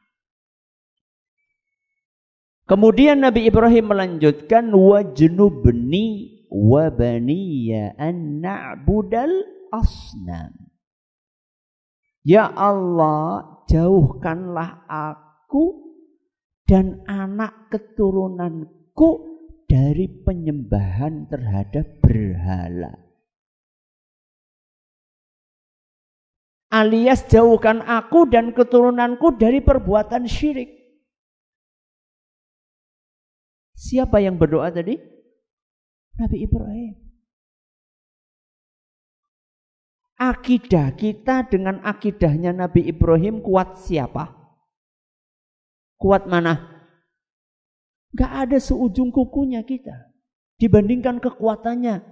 Kemudian 2.71 3.27
Nabi 3.27 3.51
Ibrahim 3.51 3.91
melanjutkan 3.91 4.71
wajnubni 4.71 6.38
wa 6.49 6.89
baniya 6.93 7.97
an 8.01 8.41
na'budal 8.41 9.45
asnam. 9.73 10.53
Ya 12.25 12.49
Allah, 12.53 13.65
jauhkanlah 13.69 14.85
aku 14.89 15.97
dan 16.69 17.01
anak 17.09 17.73
keturunanku 17.73 19.41
dari 19.65 20.09
penyembahan 20.09 21.29
terhadap 21.29 22.05
berhala. 22.05 22.93
Alias 26.69 27.25
jauhkan 27.33 27.81
aku 27.81 28.29
dan 28.29 28.53
keturunanku 28.53 29.41
dari 29.41 29.65
perbuatan 29.65 30.29
syirik. 30.29 30.69
Siapa 33.73 34.21
yang 34.21 34.37
berdoa 34.37 34.69
tadi? 34.69 35.01
Nabi 36.19 36.43
Ibrahim. 36.43 36.95
Akidah 40.19 40.99
kita 40.99 41.47
dengan 41.47 41.79
akidahnya 41.87 42.51
Nabi 42.51 42.91
Ibrahim 42.91 43.39
kuat 43.39 43.79
siapa? 43.87 44.35
Kuat 45.95 46.27
mana? 46.27 46.59
Gak 48.11 48.51
ada 48.51 48.59
seujung 48.59 49.15
kukunya 49.15 49.63
kita. 49.63 50.11
Dibandingkan 50.59 51.23
kekuatannya. 51.23 52.03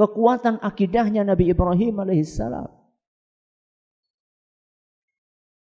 Kekuatan 0.00 0.64
akidahnya 0.64 1.28
Nabi 1.28 1.52
Ibrahim 1.52 2.00
alaihissalam. 2.00 2.72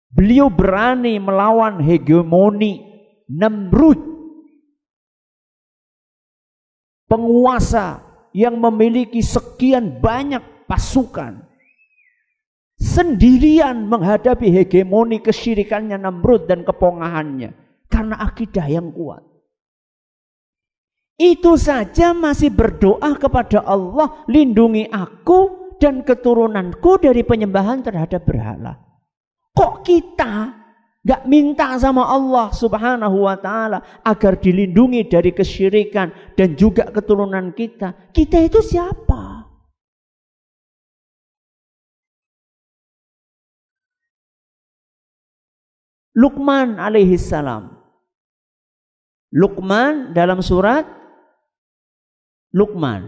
Beliau 0.09 0.47
berani 0.47 1.19
melawan 1.19 1.83
hegemoni 1.83 2.81
Namrud 3.27 4.18
penguasa 7.09 8.05
yang 8.31 8.61
memiliki 8.61 9.19
sekian 9.19 9.97
banyak 9.97 10.69
pasukan 10.69 11.49
sendirian 12.79 13.89
menghadapi 13.89 14.47
hegemoni 14.53 15.19
kesyirikannya 15.19 15.99
Namrud 15.99 16.47
dan 16.47 16.63
kepongahannya 16.63 17.51
karena 17.91 18.15
akidah 18.21 18.69
yang 18.69 18.93
kuat. 18.93 19.25
Itu 21.19 21.59
saja 21.59 22.15
masih 22.15 22.47
berdoa 22.47 23.11
kepada 23.19 23.59
Allah, 23.67 24.23
lindungi 24.31 24.87
aku 24.87 25.75
dan 25.75 26.07
keturunanku 26.07 26.95
dari 27.03 27.27
penyembahan 27.27 27.83
terhadap 27.83 28.23
berhala. 28.23 28.79
Kok 29.51 29.83
kita 29.83 30.58
Gak 30.99 31.23
minta 31.31 31.79
sama 31.79 32.03
Allah 32.03 32.51
subhanahu 32.51 33.23
wa 33.23 33.39
ta'ala 33.39 34.03
agar 34.03 34.35
dilindungi 34.35 35.07
dari 35.07 35.31
kesyirikan 35.31 36.12
dan 36.35 36.59
juga 36.59 36.91
keturunan 36.91 37.55
kita. 37.55 38.12
Kita 38.12 38.35
itu 38.43 38.59
siapa? 38.59 39.47
Luqman 46.19 46.75
alaihi 46.75 47.15
salam. 47.15 47.79
Luqman 49.31 50.12
dalam 50.12 50.43
surat 50.43 50.83
Luqman. 52.52 53.08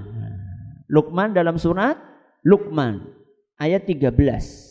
Luqman 0.88 1.36
dalam 1.36 1.60
surat 1.60 2.00
Luqman 2.48 3.04
ayat 3.60 3.84
13. 3.84 4.71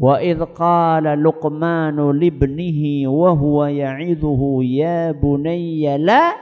Wa 0.00 0.16
idh 0.24 0.40
qala 0.56 1.12
Luqmanu 1.12 2.16
libnihi 2.16 3.04
wa 3.04 3.36
huwa 3.36 3.68
ya'idhuhu 3.68 4.64
ya 4.64 5.12
bunayya 5.12 6.00
la. 6.00 6.32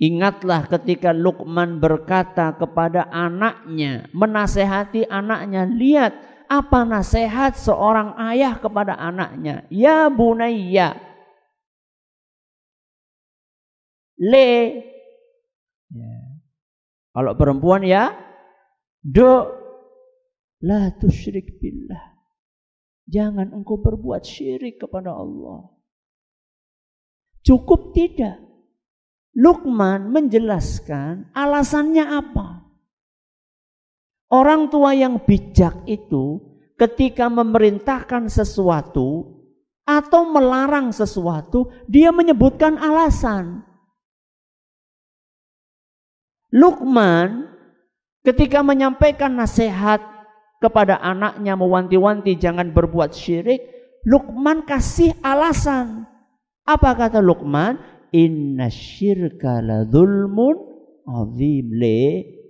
Ingatlah 0.00 0.66
ketika 0.66 1.12
Luqman 1.12 1.76
berkata 1.76 2.56
kepada 2.56 3.10
anaknya, 3.12 4.08
menasehati 4.16 5.04
anaknya, 5.06 5.68
lihat 5.68 6.16
apa 6.48 6.88
nasihat 6.88 7.52
seorang 7.52 8.16
ayah 8.32 8.56
kepada 8.56 8.96
anaknya. 8.96 9.68
Ya 9.68 10.08
bunayya. 10.08 10.96
Le. 14.16 14.91
Kalau 17.12 17.32
perempuan 17.36 17.84
ya 17.84 18.12
do 19.04 19.48
la 20.64 20.88
tusyrik 20.96 21.60
billah. 21.60 22.12
Jangan 23.04 23.52
engkau 23.52 23.82
berbuat 23.82 24.24
syirik 24.24 24.80
kepada 24.80 25.12
Allah. 25.12 25.68
Cukup 27.42 27.92
tidak. 27.92 28.38
Lukman 29.32 30.12
menjelaskan 30.12 31.32
alasannya 31.34 32.04
apa. 32.04 32.62
Orang 34.32 34.72
tua 34.72 34.96
yang 34.96 35.20
bijak 35.20 35.84
itu 35.84 36.40
ketika 36.80 37.28
memerintahkan 37.28 38.32
sesuatu 38.32 39.40
atau 39.82 40.22
melarang 40.30 40.94
sesuatu, 40.94 41.68
dia 41.90 42.14
menyebutkan 42.14 42.78
alasan. 42.78 43.66
Lukman 46.52 47.48
ketika 48.22 48.60
menyampaikan 48.60 49.32
nasihat 49.32 50.04
kepada 50.60 51.00
anaknya 51.00 51.56
mewanti-wanti 51.58 52.36
jangan 52.38 52.70
berbuat 52.70 53.16
syirik, 53.16 53.60
Lukman 54.04 54.68
kasih 54.68 55.16
alasan. 55.24 56.06
Apa 56.68 56.94
kata 56.94 57.18
Lukman? 57.24 57.80
Inna 58.12 58.68
syirka 58.68 59.64
la 59.64 59.88
zulmun 59.88 60.54
azim 61.08 61.72
le 61.72 62.42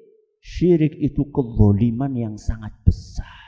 Syirik 0.42 0.98
itu 0.98 1.30
kezoliman 1.30 2.10
yang 2.18 2.34
sangat 2.34 2.74
besar. 2.82 3.41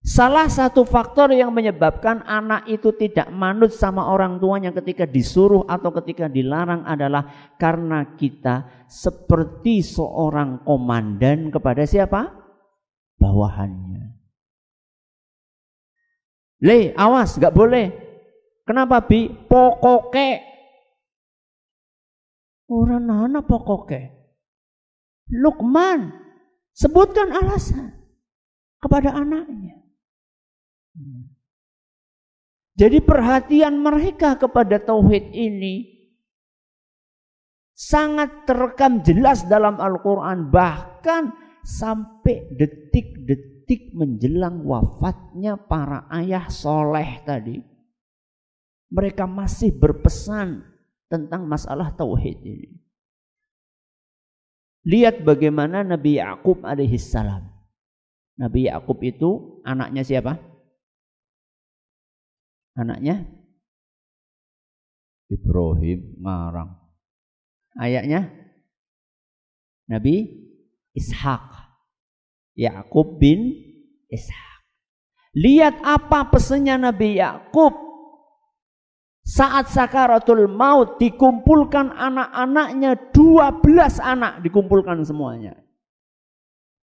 Salah 0.00 0.48
satu 0.48 0.88
faktor 0.88 1.28
yang 1.36 1.52
menyebabkan 1.52 2.24
anak 2.24 2.64
itu 2.72 2.88
tidak 2.96 3.28
manut 3.28 3.68
sama 3.76 4.08
orang 4.08 4.40
tuanya 4.40 4.72
ketika 4.72 5.04
disuruh 5.04 5.68
atau 5.68 5.92
ketika 6.00 6.24
dilarang 6.24 6.88
adalah 6.88 7.52
karena 7.60 8.16
kita 8.16 8.86
seperti 8.88 9.84
seorang 9.84 10.64
komandan 10.64 11.52
kepada 11.52 11.84
siapa? 11.84 12.32
Bawahannya. 13.20 14.16
Le, 16.64 16.96
awas, 16.96 17.36
gak 17.36 17.52
boleh. 17.52 17.92
Kenapa 18.64 19.04
bi? 19.04 19.28
Pokoknya 19.28 20.50
Orang 22.70 23.10
nana 23.10 23.42
pokoknya. 23.42 24.14
Lukman 25.34 26.14
sebutkan 26.70 27.34
alasan 27.34 27.90
kepada 28.78 29.10
anaknya. 29.10 29.79
Jadi 32.80 32.98
perhatian 33.04 33.76
mereka 33.76 34.40
kepada 34.40 34.80
tauhid 34.80 35.36
ini 35.36 36.00
sangat 37.76 38.48
terekam 38.48 39.04
jelas 39.04 39.44
dalam 39.44 39.76
Al-Quran. 39.76 40.48
Bahkan 40.48 41.22
sampai 41.60 42.56
detik-detik 42.56 43.92
menjelang 43.92 44.64
wafatnya 44.64 45.60
para 45.60 46.08
ayah 46.20 46.48
soleh 46.48 47.20
tadi. 47.24 47.60
Mereka 48.90 49.28
masih 49.28 49.76
berpesan 49.76 50.64
tentang 51.12 51.44
masalah 51.44 51.92
tauhid 51.92 52.38
ini. 52.42 52.70
Lihat 54.88 55.20
bagaimana 55.22 55.84
Nabi 55.84 56.16
Yakub 56.16 56.64
alaihissalam. 56.64 57.44
Nabi 58.40 58.72
Yakub 58.72 58.96
itu 59.04 59.60
anaknya 59.68 60.00
siapa? 60.00 60.49
Anaknya 62.78 63.26
Ibrahim 65.30 66.18
ngarang. 66.18 66.70
Ayahnya 67.78 68.30
Nabi 69.86 70.26
Ishak. 70.94 71.70
Yakub 72.58 73.22
bin 73.22 73.54
Ishak. 74.10 74.50
Lihat 75.38 75.78
apa 75.86 76.26
pesannya 76.34 76.90
Nabi 76.90 77.22
Yakub 77.22 77.90
saat 79.22 79.70
sakaratul 79.70 80.50
maut 80.50 80.98
dikumpulkan 80.98 81.94
anak-anaknya 81.94 83.14
12 83.14 84.02
anak 84.02 84.42
dikumpulkan 84.42 85.06
semuanya. 85.06 85.54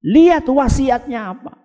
Lihat 0.06 0.46
wasiatnya 0.46 1.34
apa. 1.34 1.58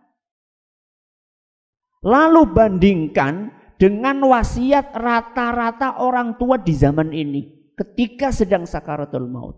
Lalu 2.01 2.49
bandingkan 2.49 3.53
dengan 3.81 4.21
wasiat 4.29 4.93
rata-rata 4.93 6.05
orang 6.05 6.37
tua 6.37 6.61
di 6.61 6.77
zaman 6.77 7.17
ini 7.17 7.73
ketika 7.73 8.29
sedang 8.29 8.69
sakaratul 8.69 9.25
maut. 9.25 9.57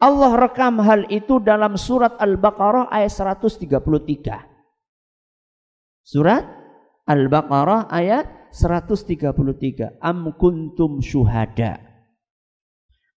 Allah 0.00 0.32
rekam 0.40 0.80
hal 0.80 1.04
itu 1.12 1.36
dalam 1.40 1.76
surat 1.76 2.16
Al-Baqarah 2.16 2.88
ayat 2.88 3.12
133. 3.12 3.60
Surat 6.00 6.44
Al-Baqarah 7.04 7.92
ayat 7.92 8.52
133 8.56 10.00
Am 10.00 10.32
kuntum 10.38 11.02
syuhada 11.04 11.82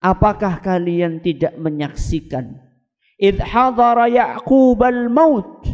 Apakah 0.03 0.59
kalian 0.59 1.21
tidak 1.21 1.53
menyaksikan 1.59 2.59
Idh 3.19 3.39
hadara 3.43 4.09
Ya'qub 4.09 4.79
al-maut 4.81 5.67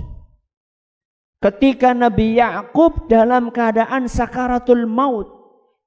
Ketika 1.45 1.93
Nabi 1.93 2.41
Ya'qub 2.41 3.05
dalam 3.05 3.53
keadaan 3.53 4.09
sakaratul 4.09 4.89
maut 4.89 5.29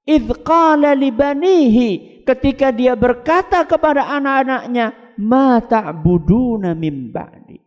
Idh 0.07 0.39
qala 0.39 0.95
libanihi 0.95 2.23
Ketika 2.23 2.71
dia 2.71 2.95
berkata 2.95 3.67
kepada 3.67 4.07
anak-anaknya 4.07 5.19
Ma 5.19 5.59
ta'buduna 5.59 6.71
min 6.79 7.11
ba'di 7.11 7.59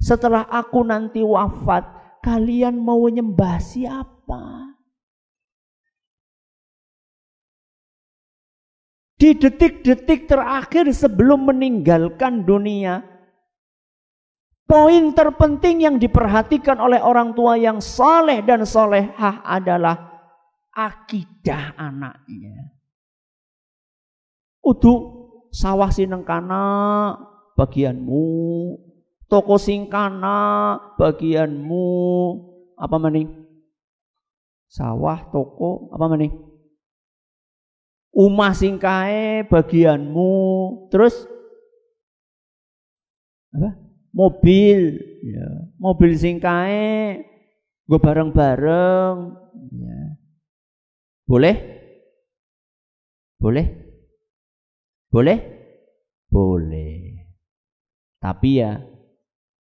Setelah 0.00 0.48
aku 0.48 0.80
nanti 0.88 1.20
wafat 1.20 1.84
Kalian 2.24 2.80
mau 2.80 3.04
menyembah 3.04 3.60
siapa? 3.60 4.68
Di 9.18 9.34
detik-detik 9.34 10.30
terakhir 10.30 10.86
sebelum 10.94 11.50
meninggalkan 11.50 12.46
dunia, 12.46 13.02
poin 14.68 15.16
terpenting 15.16 15.88
yang 15.88 15.96
diperhatikan 15.96 16.76
oleh 16.76 17.00
orang 17.00 17.32
tua 17.32 17.56
yang 17.56 17.80
soleh 17.80 18.44
dan 18.44 18.68
solehah 18.68 19.40
adalah 19.40 20.20
akidah 20.76 21.72
anaknya. 21.80 22.76
Udu 24.60 24.94
sawah 25.48 25.88
sineng 25.88 26.28
kana 26.28 27.16
bagianmu, 27.56 28.28
toko 29.24 29.56
singkana 29.56 30.76
bagianmu, 31.00 31.88
apa 32.76 32.96
maning? 33.00 33.48
Sawah, 34.68 35.32
toko, 35.32 35.88
apa 35.96 36.12
maning? 36.12 36.36
Umah 38.12 38.52
singkae 38.52 39.48
bagianmu, 39.48 40.36
terus 40.92 41.24
apa? 43.56 43.87
Mobil, 44.18 44.98
ya. 45.22 45.46
Mobil 45.78 46.18
singkae 46.18 47.22
gue 47.86 47.98
bareng-bareng, 48.02 49.16
ya. 49.78 50.00
Boleh? 51.22 51.56
Boleh? 53.38 53.66
Boleh? 55.14 55.38
Boleh. 56.26 57.30
Tapi 58.18 58.58
ya 58.58 58.82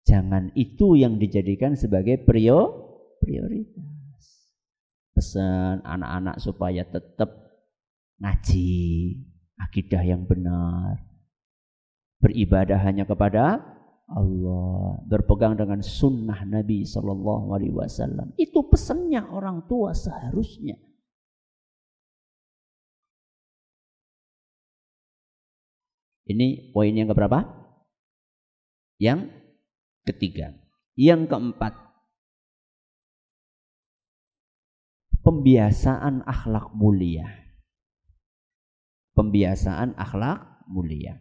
jangan 0.09 0.49
itu 0.57 0.97
yang 0.97 1.21
dijadikan 1.21 1.77
sebagai 1.77 2.17
prio 2.25 2.89
prioritas. 3.21 4.49
Pesan 5.13 5.85
anak-anak 5.85 6.41
supaya 6.41 6.81
tetap 6.89 7.29
ngaji, 8.17 8.81
akidah 9.61 10.01
yang 10.01 10.25
benar, 10.25 10.97
beribadah 12.19 12.81
hanya 12.81 13.05
kepada 13.05 13.61
Allah, 14.09 15.05
berpegang 15.05 15.53
dengan 15.53 15.85
sunnah 15.85 16.41
Nabi 16.45 16.81
Shallallahu 16.85 17.53
Alaihi 17.53 17.75
Wasallam. 17.75 18.33
Itu 18.35 18.65
pesannya 18.65 19.21
orang 19.29 19.69
tua 19.69 19.93
seharusnya. 19.93 20.77
Ini 26.29 26.73
poin 26.73 26.93
yang 26.93 27.09
keberapa? 27.09 27.41
Yang 29.01 29.33
ketiga. 30.05 30.53
Yang 30.93 31.29
keempat. 31.29 31.73
Pembiasaan 35.25 36.25
akhlak 36.25 36.73
mulia 36.77 37.49
pembiasaan 39.19 39.99
akhlak 39.99 40.63
mulia. 40.71 41.19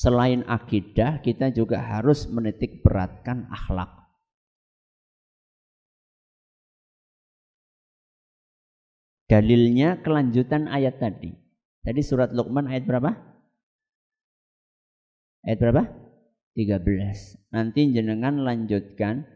Selain 0.00 0.48
akidah, 0.48 1.20
kita 1.20 1.52
juga 1.52 1.76
harus 1.76 2.24
menitik 2.32 2.80
beratkan 2.80 3.44
akhlak. 3.52 4.00
Dalilnya 9.28 10.00
kelanjutan 10.00 10.72
ayat 10.72 11.04
tadi. 11.04 11.36
Tadi 11.84 12.00
surat 12.00 12.32
Luqman 12.32 12.64
ayat 12.72 12.88
berapa? 12.88 13.12
Ayat 15.44 15.58
berapa? 15.60 15.84
13. 16.56 17.52
Nanti 17.52 17.92
jenengan 17.92 18.40
lanjutkan 18.40 19.28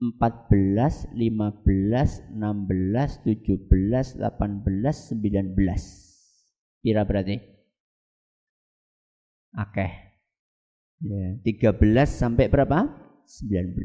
14, 0.00 1.12
15, 1.12 2.32
16, 2.32 3.28
17, 3.28 4.16
18, 4.24 5.20
19. 5.20 6.80
Pira 6.80 7.04
berarti? 7.04 7.61
Oke. 9.52 9.86
Ya, 11.02 11.26
13 11.44 12.08
sampai 12.08 12.48
berapa? 12.48 12.88
19. 13.26 13.76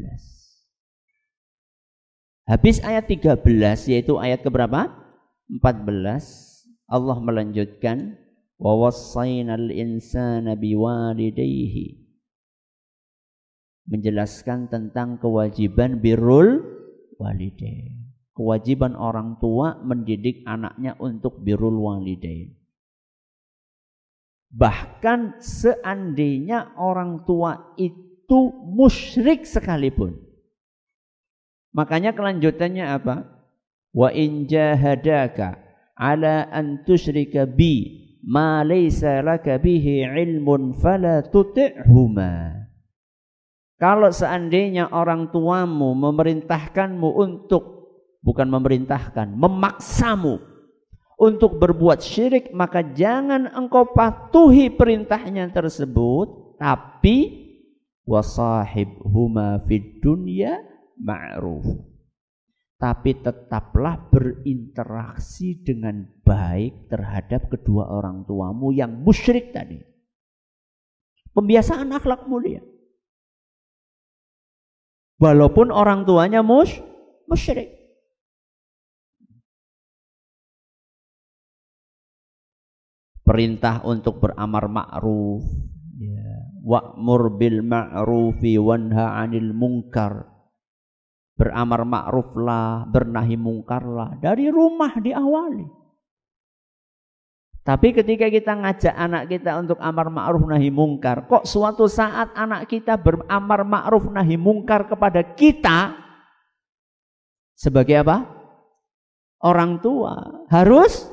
Habis 2.48 2.80
ayat 2.80 3.06
13 3.12 3.92
yaitu 3.92 4.16
ayat 4.18 4.42
keberapa? 4.42 4.88
14. 5.52 6.68
Allah 6.88 7.18
melanjutkan 7.20 8.16
wa 8.58 8.88
wassaynal 8.88 9.70
insana 9.70 10.56
biwalidayhi 10.56 12.08
menjelaskan 13.88 14.68
tentang 14.68 15.18
kewajiban 15.18 16.04
birrul 16.04 16.60
walidain. 17.16 18.12
Kewajiban 18.36 18.94
orang 18.94 19.42
tua 19.42 19.80
mendidik 19.82 20.46
anaknya 20.46 20.94
untuk 21.00 21.42
birrul 21.42 21.82
walidain. 21.82 22.54
Bahkan 24.48 25.44
seandainya 25.44 26.76
orang 26.80 27.28
tua 27.28 27.76
itu 27.76 28.40
musyrik 28.64 29.44
sekalipun. 29.44 30.16
Makanya 31.76 32.16
kelanjutannya 32.16 32.86
apa? 32.88 33.16
Wa 33.92 34.10
in 34.16 34.48
jahadaka 34.48 35.60
ala 35.98 36.48
an 36.50 36.86
tusyrika 36.88 37.46
bi 37.46 38.08
ma 38.24 38.64
laysa 38.64 39.22
laka 39.22 39.60
bihi 39.60 40.06
ilmun 40.06 40.74
fala 40.78 41.22
tuti'huma. 41.28 42.66
Kalau 43.78 44.10
seandainya 44.10 44.90
orang 44.90 45.30
tuamu 45.30 45.94
memerintahkanmu 45.94 47.10
untuk 47.14 47.64
bukan 48.26 48.50
memerintahkan, 48.50 49.38
memaksamu 49.38 50.42
untuk 51.18 51.58
berbuat 51.58 51.98
syirik, 51.98 52.54
maka 52.54 52.86
jangan 52.94 53.50
engkau 53.50 53.90
patuhi 53.90 54.70
perintahnya 54.70 55.50
tersebut, 55.50 56.58
tapi 56.62 57.50
wasahib 58.06 59.02
huma 59.02 59.66
fid 59.66 59.98
dunya 60.00 60.62
ma'ruf. 61.02 61.66
Tapi 62.78 63.26
tetaplah 63.26 63.98
berinteraksi 64.14 65.66
dengan 65.66 66.06
baik 66.22 66.94
terhadap 66.94 67.50
kedua 67.50 67.90
orang 67.90 68.22
tuamu 68.30 68.70
yang 68.70 69.02
musyrik 69.02 69.50
tadi. 69.50 69.82
Pembiasaan 71.34 71.90
akhlak 71.90 72.30
mulia. 72.30 72.62
Walaupun 75.18 75.74
orang 75.74 76.06
tuanya 76.06 76.46
mus 76.46 76.70
musyrik. 77.26 77.77
Perintah 83.28 83.84
untuk 83.84 84.24
beramar 84.24 84.72
ma'ruf. 84.72 85.44
Ya. 86.00 86.48
Wa'mur 86.64 87.36
bil 87.36 87.60
ma'rufi 87.60 88.56
wanha 88.56 89.20
'anil 89.20 89.52
munkar. 89.52 90.32
Beramar 91.36 91.84
ma'ruflah, 91.84 92.88
bernahi 92.88 93.36
mungkarlah. 93.36 94.16
Dari 94.24 94.48
rumah 94.48 94.96
diawali. 94.96 95.78
Tapi 97.68 97.92
ketika 97.92 98.32
kita 98.32 98.56
ngajak 98.64 98.96
anak 98.96 99.28
kita 99.28 99.60
untuk 99.60 99.76
amar 99.84 100.08
ma'ruf 100.08 100.48
nahi 100.48 100.72
mungkar, 100.72 101.28
kok 101.28 101.44
suatu 101.44 101.84
saat 101.92 102.32
anak 102.32 102.72
kita 102.72 102.96
beramar 102.96 103.68
ma'ruf 103.68 104.08
nahi 104.08 104.40
mungkar 104.40 104.88
kepada 104.88 105.20
kita 105.36 106.00
sebagai 107.60 108.08
apa? 108.08 108.24
Orang 109.44 109.84
tua 109.84 110.48
harus 110.48 111.12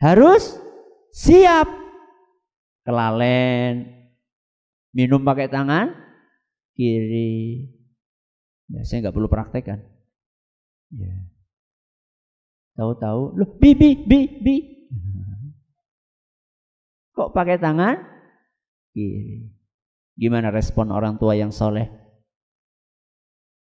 harus 0.00 0.56
siap 1.12 1.68
kelalen 2.82 3.86
minum 4.96 5.20
pakai 5.22 5.46
tangan 5.52 5.92
kiri. 6.74 7.68
Ya, 8.72 8.80
saya 8.88 9.04
nggak 9.04 9.14
perlu 9.16 9.28
praktekkan. 9.28 9.84
Ya. 10.92 11.28
Tahu-tahu, 12.72 13.36
loh, 13.36 13.50
bi 13.60 13.76
bi 13.76 13.92
bi 14.00 14.20
bi, 14.40 14.56
Kok 17.16 17.36
pakai 17.36 17.60
tangan 17.60 18.00
kiri? 18.96 19.52
Gimana 20.16 20.48
respon 20.48 20.92
orang 20.92 21.20
tua 21.20 21.36
yang 21.36 21.52
soleh? 21.52 21.88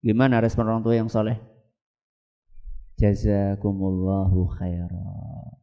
Gimana 0.00 0.40
respon 0.40 0.68
orang 0.68 0.84
tua 0.84 0.96
yang 0.96 1.12
soleh? 1.12 1.36
Jazakumullahu 2.96 4.48
khairan. 4.56 5.59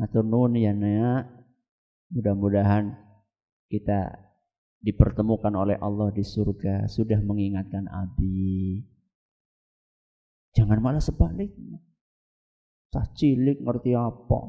Matur 0.00 0.24
nuwun 0.24 0.56
ya. 0.56 0.72
Mudah-mudahan 2.08 2.96
kita 3.68 4.16
dipertemukan 4.80 5.52
oleh 5.52 5.76
Allah 5.76 6.08
di 6.08 6.24
surga 6.24 6.88
sudah 6.88 7.20
mengingatkan 7.20 7.84
Abi. 7.84 8.80
Jangan 10.56 10.80
malah 10.80 11.04
sebaliknya. 11.04 11.84
Cah 12.90 13.06
cilik 13.12 13.60
ngerti 13.60 13.92
apa? 13.94 14.42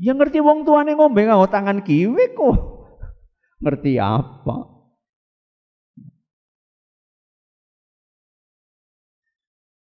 Ya 0.00 0.16
ngerti 0.16 0.40
wong 0.40 0.64
tuane 0.64 0.96
ngombe 0.96 1.28
nganggo 1.28 1.46
tangan 1.46 1.84
kiwe 1.84 2.34
kok. 2.34 2.56
Ngerti 3.62 4.00
apa? 4.00 4.80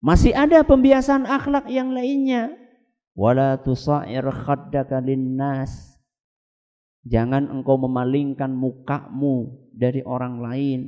Masih 0.05 0.33
ada 0.35 0.65
pembiasaan 0.67 1.25
akhlak 1.25 1.71
yang 1.73 1.95
lainnya. 1.97 2.60
Wala 3.21 3.61
tusair 3.61 4.25
khaddaka 4.25 4.97
linnas. 5.05 6.01
Jangan 7.05 7.53
engkau 7.53 7.77
memalingkan 7.77 8.49
mukamu 8.49 9.69
dari 9.77 10.01
orang 10.01 10.41
lain. 10.41 10.81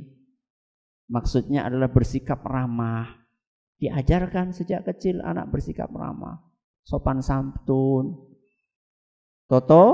Maksudnya 1.13 1.69
adalah 1.69 1.93
bersikap 1.93 2.41
ramah. 2.41 3.21
Diajarkan 3.77 4.49
sejak 4.49 4.81
kecil 4.89 5.21
anak 5.21 5.53
bersikap 5.53 5.93
ramah. 5.93 6.41
Sopan 6.81 7.21
santun, 7.21 8.33
Toto 9.53 9.85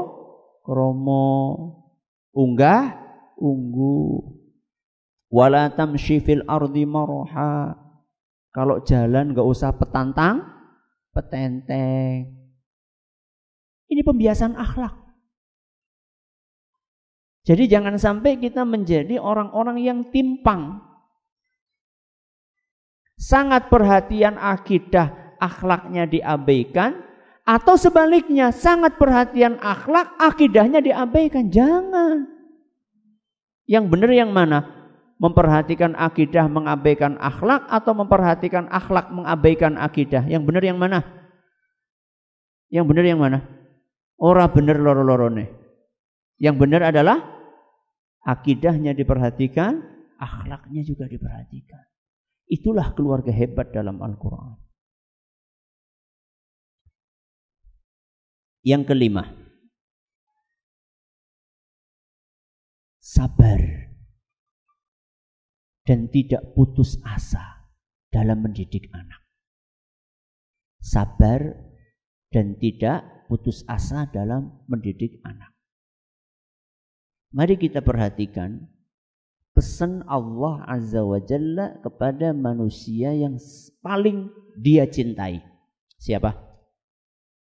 kromo 0.63 1.27
unggah 2.31 2.95
unggu 3.35 4.23
wala 5.27 5.73
tamshi 5.73 6.21
fil 6.21 6.45
ardi 6.47 6.85
maroha 6.85 7.75
kalau 8.55 8.79
jalan 8.85 9.33
nggak 9.33 9.43
usah 9.43 9.73
petantang 9.75 10.58
petenteng 11.11 12.29
ini 13.89 14.01
pembiasaan 14.05 14.55
akhlak 14.55 14.95
jadi 17.43 17.65
jangan 17.65 17.97
sampai 17.97 18.37
kita 18.37 18.61
menjadi 18.63 19.17
orang-orang 19.17 19.81
yang 19.81 19.99
timpang 20.13 20.81
sangat 23.17 23.67
perhatian 23.67 24.37
akidah 24.37 25.35
akhlaknya 25.41 26.05
diabaikan 26.05 27.09
atau 27.49 27.73
sebaliknya, 27.81 28.53
sangat 28.53 29.01
perhatian 29.01 29.57
akhlak, 29.57 30.13
akidahnya 30.21 30.85
diabaikan. 30.85 31.49
Jangan. 31.49 32.29
Yang 33.65 33.85
benar 33.89 34.11
yang 34.13 34.29
mana? 34.29 34.78
Memperhatikan 35.19 35.99
akidah, 35.99 36.47
mengabaikan 36.47 37.19
akhlak, 37.19 37.67
atau 37.67 37.91
memperhatikan 37.91 38.71
akhlak, 38.71 39.11
mengabaikan 39.11 39.75
akidah. 39.75 40.23
Yang 40.23 40.43
benar 40.47 40.63
yang 40.63 40.79
mana? 40.79 41.03
Yang 42.71 42.85
benar 42.87 43.03
yang 43.03 43.19
mana? 43.19 43.39
Ora 44.15 44.47
benar 44.47 44.79
loro-lorone. 44.79 45.51
Yang 46.39 46.55
benar 46.55 46.87
adalah 46.87 47.19
akidahnya 48.23 48.95
diperhatikan, 48.95 49.83
akhlaknya 50.15 50.87
juga 50.87 51.03
diperhatikan. 51.11 51.83
Itulah 52.47 52.95
keluarga 52.95 53.35
hebat 53.35 53.75
dalam 53.75 53.99
Al-Quran. 53.99 54.55
Yang 58.63 58.91
kelima, 58.91 59.23
sabar 62.99 63.88
dan 65.89 66.05
tidak 66.13 66.53
putus 66.53 67.01
asa 67.01 67.65
dalam 68.13 68.45
mendidik 68.45 68.93
anak. 68.93 69.25
Sabar 70.77 71.41
dan 72.29 72.61
tidak 72.61 73.25
putus 73.25 73.65
asa 73.65 74.05
dalam 74.05 74.61
mendidik 74.69 75.17
anak. 75.25 75.49
Mari 77.33 77.57
kita 77.57 77.81
perhatikan 77.81 78.69
pesan 79.57 80.05
Allah 80.05 80.61
Azza 80.69 81.01
wa 81.01 81.17
Jalla 81.17 81.81
kepada 81.81 82.37
manusia 82.37 83.09
yang 83.09 83.41
paling 83.81 84.29
dia 84.61 84.85
cintai. 84.85 85.41
Siapa? 85.97 86.37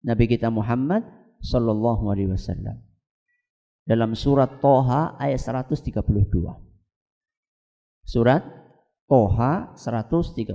Nabi 0.03 0.27
kita 0.27 0.51
Muhammad 0.51 1.07
sallallahu 1.39 2.11
alaihi 2.11 2.27
wasallam. 2.35 2.75
Dalam 3.87 4.19
surat 4.19 4.59
Toha 4.59 5.15
ayat 5.15 5.39
132. 5.39 6.72
Surat 8.13 8.45
Toha 9.09 9.73
132. 9.73 10.53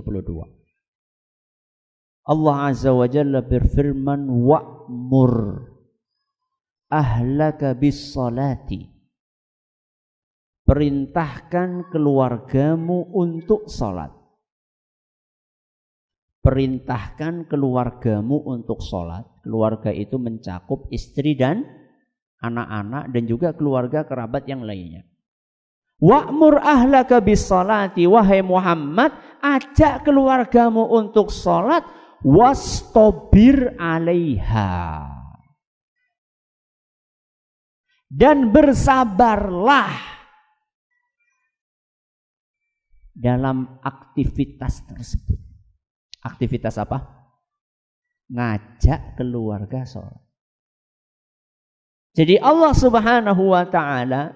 Allah 2.31 2.55
Azza 2.71 2.95
wa 2.95 3.03
Jalla 3.03 3.43
berfirman 3.43 4.31
wa'mur 4.31 5.35
ahlaka 6.87 7.75
bis 7.75 8.15
salati 8.15 8.87
perintahkan 10.63 11.91
keluargamu 11.91 13.11
untuk 13.11 13.67
salat 13.67 14.15
perintahkan 16.39 17.51
keluargamu 17.51 18.39
untuk 18.47 18.79
sholat. 18.79 19.27
Keluarga 19.43 19.91
itu 19.91 20.15
mencakup 20.15 20.87
istri 20.89 21.35
dan 21.35 21.67
anak-anak 22.39 23.11
dan 23.11 23.23
juga 23.27 23.51
keluarga 23.51 24.07
kerabat 24.07 24.47
yang 24.47 24.63
lainnya. 24.63 25.08
Wa'mur 25.99 26.63
ahlaka 26.63 27.19
bis 27.19 27.43
salati 27.43 28.07
wahai 28.07 28.39
Muhammad 28.39 29.11
ajak 29.43 30.07
keluargamu 30.07 30.87
untuk 30.87 31.27
sholat 31.27 31.83
wastobir 32.23 33.75
alaiha 33.75 35.11
dan 38.07 38.47
bersabarlah 38.47 39.91
dalam 43.11 43.83
aktivitas 43.83 44.87
tersebut 44.87 45.49
Aktivitas 46.19 46.75
apa? 46.75 46.99
Ngajak 48.29 49.15
keluarga 49.15 49.87
sholat. 49.87 50.19
Jadi 52.11 52.35
Allah 52.41 52.73
subhanahu 52.75 53.55
wa 53.55 53.63
ta'ala 53.63 54.35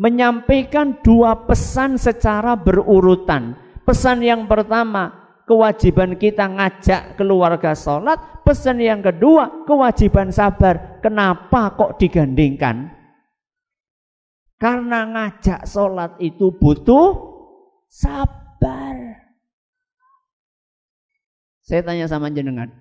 menyampaikan 0.00 0.96
dua 1.04 1.44
pesan 1.44 2.00
secara 2.00 2.56
berurutan. 2.56 3.52
Pesan 3.84 4.24
yang 4.24 4.48
pertama, 4.48 5.12
kewajiban 5.44 6.16
kita 6.16 6.48
ngajak 6.48 7.20
keluarga 7.20 7.76
sholat. 7.76 8.40
Pesan 8.40 8.80
yang 8.80 9.04
kedua, 9.04 9.68
kewajiban 9.68 10.32
sabar. 10.32 11.04
Kenapa 11.04 11.76
kok 11.76 12.00
digandingkan? 12.00 12.96
Karena 14.56 15.04
ngajak 15.04 15.68
sholat 15.68 16.16
itu 16.16 16.48
butuh 16.56 17.12
sabar. 17.92 18.96
Saya 21.60 21.84
tanya 21.84 22.08
sama 22.08 22.32
jenengan, 22.32 22.72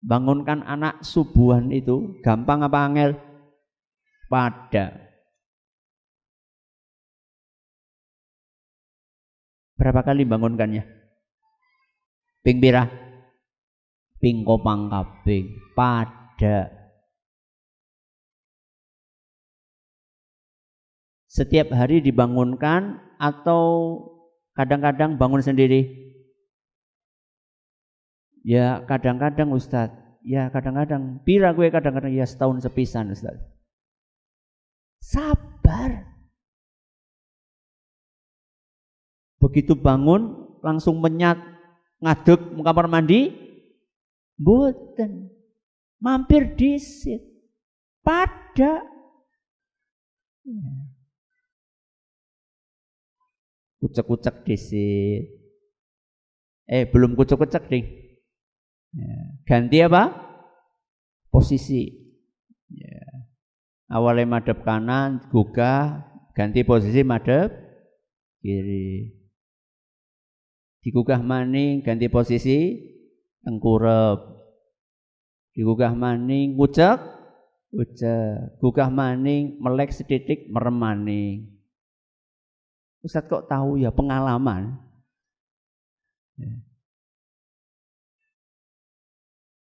bangunkan 0.00 0.64
anak 0.64 1.04
subuhan 1.04 1.68
itu 1.68 2.16
gampang 2.24 2.64
apa 2.64 2.78
angel? 2.80 3.10
Pada. 4.26 5.05
Berapa 9.76 10.00
kali 10.00 10.24
bangunkannya? 10.24 10.82
Ping 12.40 12.58
pira? 12.64 12.88
Ping 14.16 14.40
kopang 14.48 14.88
kaping. 14.88 15.52
Pada. 15.76 16.72
Setiap 21.28 21.68
hari 21.76 22.00
dibangunkan 22.00 22.96
atau 23.20 23.62
kadang-kadang 24.56 25.20
bangun 25.20 25.44
sendiri? 25.44 25.84
Ya 28.46 28.80
kadang-kadang 28.88 29.52
Ustadz, 29.52 30.22
ya 30.24 30.48
kadang-kadang. 30.48 31.20
Pira 31.26 31.52
gue 31.52 31.68
kadang-kadang 31.68 32.14
ya 32.14 32.24
setahun 32.24 32.64
sepisan 32.64 33.12
Ustadz. 33.12 33.42
Sabar. 35.02 36.05
Begitu 39.46 39.78
bangun 39.78 40.50
langsung 40.58 40.98
menyat 40.98 41.38
ngaduk 42.02 42.58
kamar 42.66 42.90
mandi. 42.90 43.30
Boten. 44.34 45.30
Mampir 46.02 46.58
disit. 46.58 47.22
Pada. 48.02 48.82
Ya. 50.42 50.70
Kucek-kucek 53.78 54.42
disit. 54.42 55.30
Eh 56.66 56.90
belum 56.90 57.14
kucek-kucek 57.14 57.70
ding. 57.70 57.86
Ya. 58.98 59.14
Ganti 59.46 59.78
apa? 59.78 60.10
Posisi. 61.30 61.86
Ya. 62.74 63.30
Awalnya 63.86 64.26
madep 64.26 64.66
kanan, 64.66 65.30
gugah, 65.30 66.02
ganti 66.34 66.66
posisi 66.66 67.06
madep 67.06 67.54
kiri. 68.42 69.25
Digugah 70.86 71.18
maning, 71.18 71.82
ganti 71.82 72.06
posisi 72.06 72.78
tengkurep. 73.42 74.22
Digugah 75.50 75.90
maning, 75.98 76.54
ngucek, 76.54 77.02
ngucek. 77.74 78.62
Gugah 78.62 78.86
maning, 78.86 79.58
melek 79.58 79.90
sedidik, 79.90 80.46
merem 80.46 80.78
maning. 80.78 81.58
Ustaz 83.02 83.26
kok 83.26 83.50
tahu 83.50 83.82
ya 83.82 83.90
pengalaman. 83.90 84.78
Ya. 86.38 86.54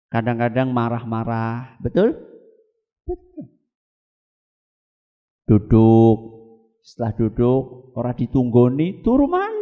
Kadang-kadang 0.10 0.74
marah-marah, 0.74 1.78
betul? 1.86 2.18
Betul. 3.06 3.46
Duduk, 5.46 6.18
setelah 6.82 7.14
duduk 7.14 7.94
orang 7.94 8.18
ditunggoni 8.18 9.06
turu 9.06 9.30
maning. 9.30 9.61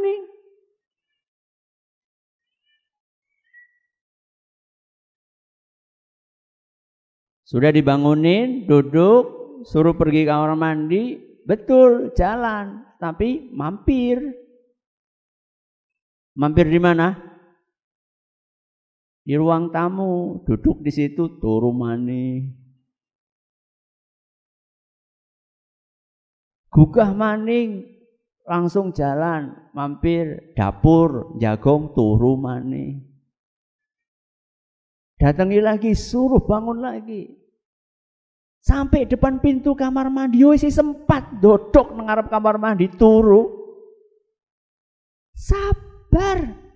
Sudah 7.49 7.73
dibangunin, 7.73 8.69
duduk, 8.69 9.25
suruh 9.65 9.97
pergi 9.97 10.29
kamar 10.29 10.53
mandi, 10.53 11.17
betul 11.49 12.13
jalan, 12.13 12.85
tapi 13.01 13.49
mampir. 13.49 14.21
Mampir 16.37 16.69
di 16.69 16.77
mana? 16.77 17.29
di 19.29 19.37
ruang 19.37 19.69
tamu, 19.69 20.41
duduk 20.41 20.81
di 20.81 20.89
situ 20.89 21.37
turu 21.37 21.69
mani. 21.69 22.49
Gugah 26.73 27.13
maning 27.13 27.85
langsung 28.41 28.89
jalan, 28.89 29.69
mampir 29.77 30.57
dapur, 30.57 31.37
jagong 31.37 31.93
turu 31.93 32.41
mani. 32.41 33.05
Datangi 35.21 35.61
lagi, 35.61 35.93
suruh 35.93 36.41
bangun 36.41 36.81
lagi. 36.81 37.29
Sampai 38.59 39.07
depan 39.07 39.39
pintu 39.39 39.71
kamar 39.71 40.11
mandi, 40.11 40.43
yo 40.43 40.51
sempat 40.59 41.39
dodok 41.39 41.95
mengarap 41.95 42.27
kamar 42.27 42.59
mandi 42.59 42.91
turu. 42.91 43.47
Sabar. 45.31 46.67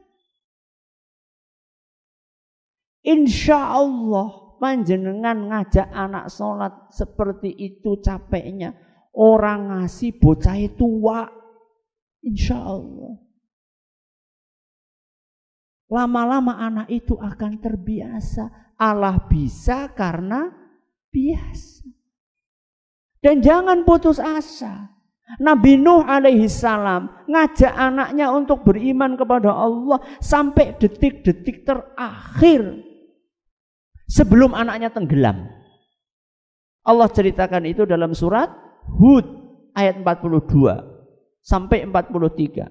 Insya 3.04 3.76
Allah 3.76 4.56
panjenengan 4.64 5.52
ngajak 5.52 5.92
anak 5.92 6.32
sholat 6.32 6.88
seperti 6.96 7.52
itu 7.52 8.00
capeknya. 8.00 8.72
Orang 9.12 9.76
ngasih 9.76 10.16
bocah 10.16 10.56
tua. 10.80 11.28
Insya 12.24 12.64
Allah. 12.64 13.20
Lama-lama 15.92 16.58
anak 16.58 16.88
itu 16.88 17.20
akan 17.20 17.60
terbiasa. 17.60 18.74
Allah 18.80 19.20
bisa 19.28 19.92
karena 19.92 20.63
biasa. 21.14 21.86
Dan 23.24 23.40
jangan 23.40 23.86
putus 23.86 24.18
asa. 24.18 24.92
Nabi 25.40 25.80
Nuh 25.80 26.04
alaihi 26.04 26.52
salam 26.52 27.08
ngajak 27.32 27.72
anaknya 27.72 28.28
untuk 28.36 28.68
beriman 28.68 29.16
kepada 29.16 29.56
Allah 29.56 30.04
sampai 30.20 30.76
detik-detik 30.76 31.64
terakhir 31.64 32.84
sebelum 34.12 34.52
anaknya 34.52 34.92
tenggelam. 34.92 35.48
Allah 36.84 37.08
ceritakan 37.08 37.64
itu 37.64 37.88
dalam 37.88 38.12
surat 38.12 38.52
Hud 39.00 39.24
ayat 39.72 40.04
42 40.04 40.52
sampai 41.40 41.88
43. 41.88 42.68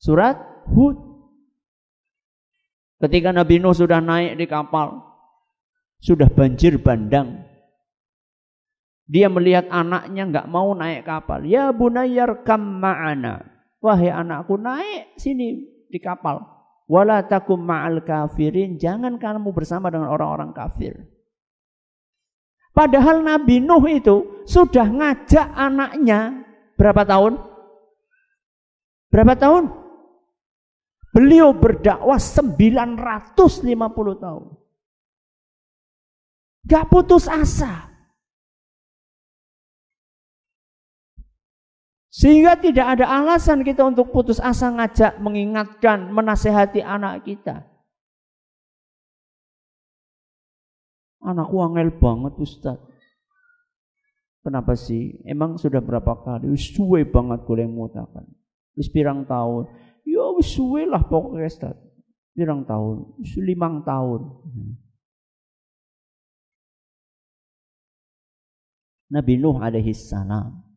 Surat 0.00 0.36
Hud. 0.72 0.96
Ketika 3.00 3.32
Nabi 3.32 3.60
Nuh 3.60 3.76
sudah 3.76 4.00
naik 4.00 4.40
di 4.40 4.48
kapal, 4.48 5.09
sudah 6.00 6.26
banjir 6.32 6.80
bandang. 6.80 7.44
Dia 9.10 9.26
melihat 9.28 9.68
anaknya 9.68 10.22
nggak 10.26 10.48
mau 10.48 10.72
naik 10.72 11.04
kapal. 11.04 11.44
Ya 11.44 11.68
bunayyar 11.74 12.46
kam 12.46 12.80
ma'ana. 12.80 13.42
Wahai 13.82 14.12
anakku 14.12 14.56
naik 14.56 15.16
sini 15.20 15.66
di 15.90 15.98
kapal. 15.98 16.40
Wala 16.90 17.22
takum 17.26 17.60
ma'al 17.60 18.02
kafirin. 18.02 18.78
Jangan 18.78 19.18
kamu 19.18 19.50
bersama 19.54 19.90
dengan 19.90 20.10
orang-orang 20.10 20.50
kafir. 20.54 20.94
Padahal 22.70 23.26
Nabi 23.26 23.58
Nuh 23.58 23.82
itu 23.90 24.46
sudah 24.46 24.86
ngajak 24.86 25.58
anaknya 25.58 26.46
berapa 26.78 27.02
tahun? 27.02 27.34
Berapa 29.10 29.34
tahun? 29.34 29.64
Beliau 31.10 31.50
berdakwah 31.50 32.22
950 32.22 33.74
tahun. 34.22 34.59
Gak 36.70 36.86
putus 36.86 37.26
asa. 37.26 37.90
Sehingga 42.14 42.54
tidak 42.58 42.94
ada 42.94 43.10
alasan 43.10 43.66
kita 43.66 43.82
untuk 43.82 44.14
putus 44.14 44.38
asa 44.38 44.70
ngajak, 44.70 45.18
mengingatkan, 45.18 46.14
menasehati 46.14 46.78
anak 46.78 47.26
kita. 47.26 47.66
Anakku 51.26 51.58
angel 51.58 51.90
banget 51.98 52.34
Ustaz. 52.38 52.78
Kenapa 54.40 54.72
sih? 54.78 55.20
Emang 55.26 55.58
sudah 55.60 55.82
berapa 55.82 56.22
kali? 56.22 56.54
Suwe 56.56 57.04
banget 57.04 57.44
gue 57.44 57.60
yang 57.60 57.76
mengatakan. 57.76 58.24
Wis 58.78 58.88
pirang 58.88 59.28
tahun. 59.28 59.68
Ya 60.06 60.24
suwe 60.40 60.88
lah 60.88 61.04
pokoknya 61.04 61.50
Ustaz. 61.50 61.76
Pirang 62.32 62.64
tahun? 62.64 63.20
Wis 63.20 63.36
limang 63.36 63.84
tahun. 63.84 64.20
Nabi 69.10 69.36
Nuh 69.36 69.58
alaihi 69.58 69.90
salam 69.92 70.70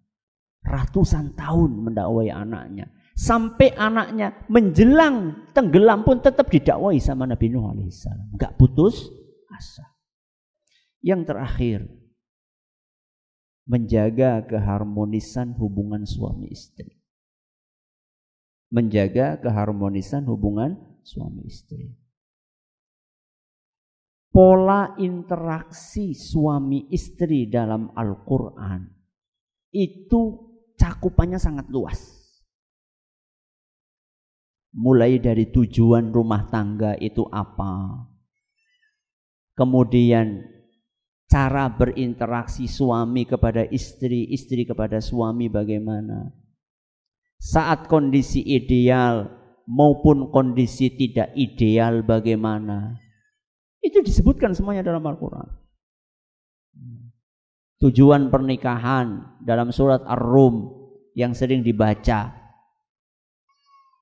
ratusan 0.63 1.35
tahun 1.35 1.91
mendakwai 1.91 2.31
anaknya. 2.31 2.89
Sampai 3.13 3.69
anaknya 3.77 4.33
menjelang 4.49 5.45
tenggelam 5.53 6.01
pun 6.01 6.17
tetap 6.17 6.49
didakwai 6.49 6.97
sama 6.97 7.29
Nabi 7.29 7.45
Nuh 7.53 7.69
alaihissalam. 7.69 8.33
Enggak 8.33 8.57
putus 8.57 9.05
asa. 9.53 9.85
Yang 11.03 11.21
terakhir, 11.29 11.79
menjaga 13.69 14.41
keharmonisan 14.49 15.53
hubungan 15.61 16.09
suami 16.09 16.49
istri. 16.49 16.97
Menjaga 18.73 19.37
keharmonisan 19.37 20.25
hubungan 20.25 20.81
suami 21.05 21.45
istri. 21.45 21.93
Pola 24.33 24.97
interaksi 24.97 26.17
suami 26.17 26.89
istri 26.89 27.45
dalam 27.45 27.93
Al-Quran 27.93 28.81
itu 29.69 30.21
cakupannya 30.73 31.37
sangat 31.37 31.69
luas. 31.69 32.01
Mulai 34.73 35.21
dari 35.21 35.53
tujuan 35.53 36.09
rumah 36.09 36.49
tangga 36.49 36.97
itu 36.97 37.29
apa. 37.29 38.09
Kemudian 39.53 40.41
cara 41.29 41.69
berinteraksi 41.69 42.65
suami 42.65 43.29
kepada 43.29 43.69
istri, 43.69 44.33
istri 44.33 44.65
kepada 44.65 44.97
suami 44.97 45.45
bagaimana. 45.45 46.33
Saat 47.37 47.85
kondisi 47.85 48.41
ideal 48.41 49.29
maupun 49.69 50.33
kondisi 50.33 50.89
tidak 50.97 51.37
ideal 51.37 52.01
bagaimana. 52.01 53.02
Itu 53.83 53.99
disebutkan 53.99 54.55
semuanya 54.55 54.81
dalam 54.87 55.03
Al-Quran. 55.03 55.47
Tujuan 57.83 58.31
pernikahan 58.31 59.37
dalam 59.43 59.75
surat 59.75 59.99
Ar-Rum 60.07 60.71
yang 61.19 61.35
sering 61.35 61.67
dibaca 61.67 62.31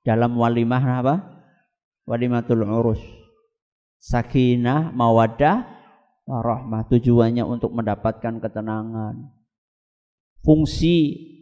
dalam 0.06 0.38
walimah 0.38 0.86
apa? 1.02 1.16
Walimatul 2.06 2.62
urus. 2.62 3.02
Sakinah, 3.98 4.94
mawadah, 4.94 5.66
warahmah. 6.30 6.86
Tujuannya 6.90 7.42
untuk 7.42 7.74
mendapatkan 7.74 8.38
ketenangan. 8.38 9.34
Fungsi 10.46 10.98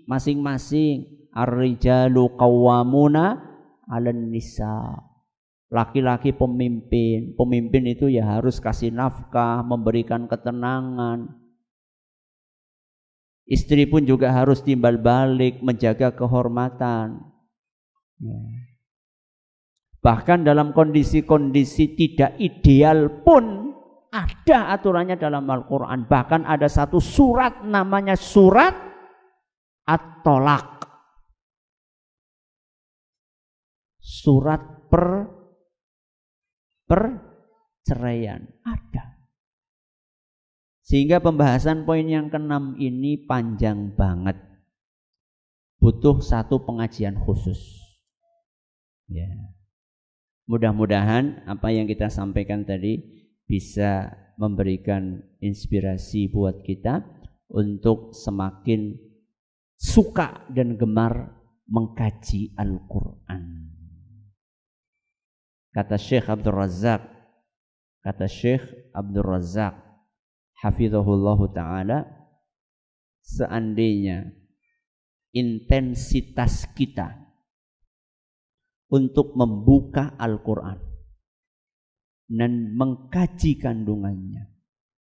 masing-masing. 0.08 1.28
Ar-rijalu 1.30 2.36
qawwamuna 2.40 3.38
'alan 3.88 4.34
nisa. 4.34 5.09
Laki-laki 5.70 6.34
pemimpin. 6.34 7.38
Pemimpin 7.38 7.84
itu 7.90 8.10
ya 8.10 8.26
harus 8.26 8.58
kasih 8.58 8.90
nafkah, 8.90 9.62
memberikan 9.62 10.26
ketenangan, 10.26 11.40
Istri 13.50 13.90
pun 13.90 14.06
juga 14.06 14.30
harus 14.30 14.62
timbal 14.62 15.02
balik 15.02 15.58
menjaga 15.66 16.14
kehormatan. 16.14 17.18
Ya. 18.22 18.40
Bahkan 20.06 20.46
dalam 20.46 20.70
kondisi-kondisi 20.78 21.98
tidak 21.98 22.38
ideal 22.38 23.26
pun 23.26 23.74
ada 24.14 24.70
aturannya 24.78 25.18
dalam 25.18 25.50
Al-Quran. 25.50 26.06
Bahkan 26.06 26.46
ada 26.46 26.70
satu 26.70 27.02
surat 27.02 27.66
namanya 27.66 28.14
surat 28.14 28.78
At-Tolak. 29.90 30.86
Surat 33.98 34.62
per 34.94 35.26
perceraian. 36.90 38.50
Ada. 38.66 39.22
Sehingga 40.82 41.22
pembahasan 41.22 41.86
poin 41.86 42.10
yang 42.10 42.34
keenam 42.34 42.74
ini 42.82 43.22
panjang 43.30 43.94
banget. 43.94 44.42
Butuh 45.78 46.18
satu 46.18 46.66
pengajian 46.66 47.22
khusus. 47.22 47.78
Ya. 49.06 49.30
Mudah-mudahan 50.50 51.46
apa 51.46 51.70
yang 51.70 51.86
kita 51.86 52.10
sampaikan 52.10 52.66
tadi 52.66 53.06
bisa 53.46 54.10
memberikan 54.42 55.22
inspirasi 55.46 56.34
buat 56.34 56.66
kita 56.66 57.06
untuk 57.54 58.18
semakin 58.18 58.98
suka 59.78 60.50
dan 60.50 60.74
gemar 60.74 61.38
mengkaji 61.70 62.58
Al-Quran. 62.58 63.69
Kata 65.70 66.02
Syekh 66.02 66.26
Abdul 66.26 66.58
Razak, 66.58 67.06
kata 68.02 68.26
Syekh 68.26 68.66
Abdul 68.90 69.26
Razak, 69.26 69.78
hafizahullahu 70.66 71.54
taala. 71.54 72.06
Seandainya 73.22 74.26
intensitas 75.38 76.66
kita 76.74 77.14
untuk 78.90 79.38
membuka 79.38 80.18
Al-Qur'an 80.18 80.82
dan 82.26 82.74
mengkaji 82.74 83.62
kandungannya 83.62 84.50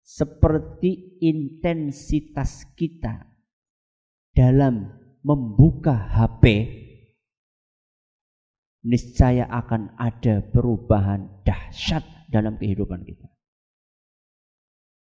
seperti 0.05 1.21
intensitas 1.25 2.69
kita 2.77 3.29
dalam 4.33 4.93
membuka 5.25 5.93
HP 5.93 6.45
niscaya 8.85 9.49
akan 9.51 9.97
ada 9.99 10.45
perubahan 10.55 11.43
dahsyat 11.43 12.05
dalam 12.31 12.61
kehidupan 12.61 13.03
kita. 13.03 13.27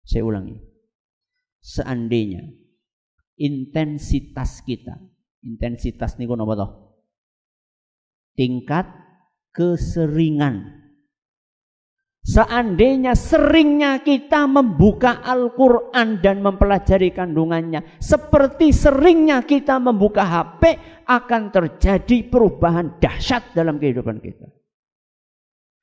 Saya 0.04 0.28
ulangi. 0.28 0.60
Seandainya 1.64 2.44
intensitas 3.40 4.60
kita, 4.68 5.00
intensitas 5.48 6.20
niku 6.20 6.36
napa? 6.36 6.68
Tingkat 8.36 8.84
keseringan. 9.56 10.83
Seandainya 12.24 13.20
seringnya 13.20 14.00
kita 14.00 14.48
membuka 14.48 15.20
Al-Quran 15.20 16.24
dan 16.24 16.40
mempelajari 16.40 17.12
kandungannya, 17.12 18.00
seperti 18.00 18.72
seringnya 18.72 19.44
kita 19.44 19.76
membuka 19.76 20.24
HP, 20.24 20.80
akan 21.04 21.52
terjadi 21.52 22.24
perubahan 22.32 22.96
dahsyat 23.04 23.52
dalam 23.52 23.76
kehidupan 23.76 24.24
kita. 24.24 24.48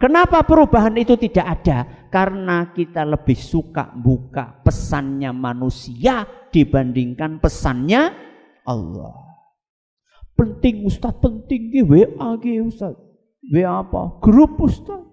Kenapa 0.01 0.41
perubahan 0.49 0.97
itu 0.97 1.13
tidak 1.21 1.61
ada? 1.61 2.09
Karena 2.09 2.73
kita 2.73 3.05
lebih 3.05 3.37
suka 3.37 3.93
buka 3.93 4.65
pesannya 4.65 5.37
manusia 5.37 6.25
dibandingkan 6.49 7.37
pesannya 7.37 8.09
Allah. 8.65 9.13
Penting 10.33 10.89
Ustaz, 10.89 11.13
penting 11.21 11.85
WA 11.85 12.33
Ustaz. 12.65 12.97
WA 13.45 13.85
apa? 13.85 14.25
Grup 14.25 14.57
Ustaz. 14.65 15.10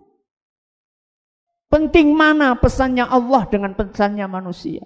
Penting 1.68 2.16
mana 2.16 2.56
pesannya 2.56 3.04
Allah 3.04 3.44
dengan 3.52 3.76
pesannya 3.76 4.24
manusia? 4.32 4.84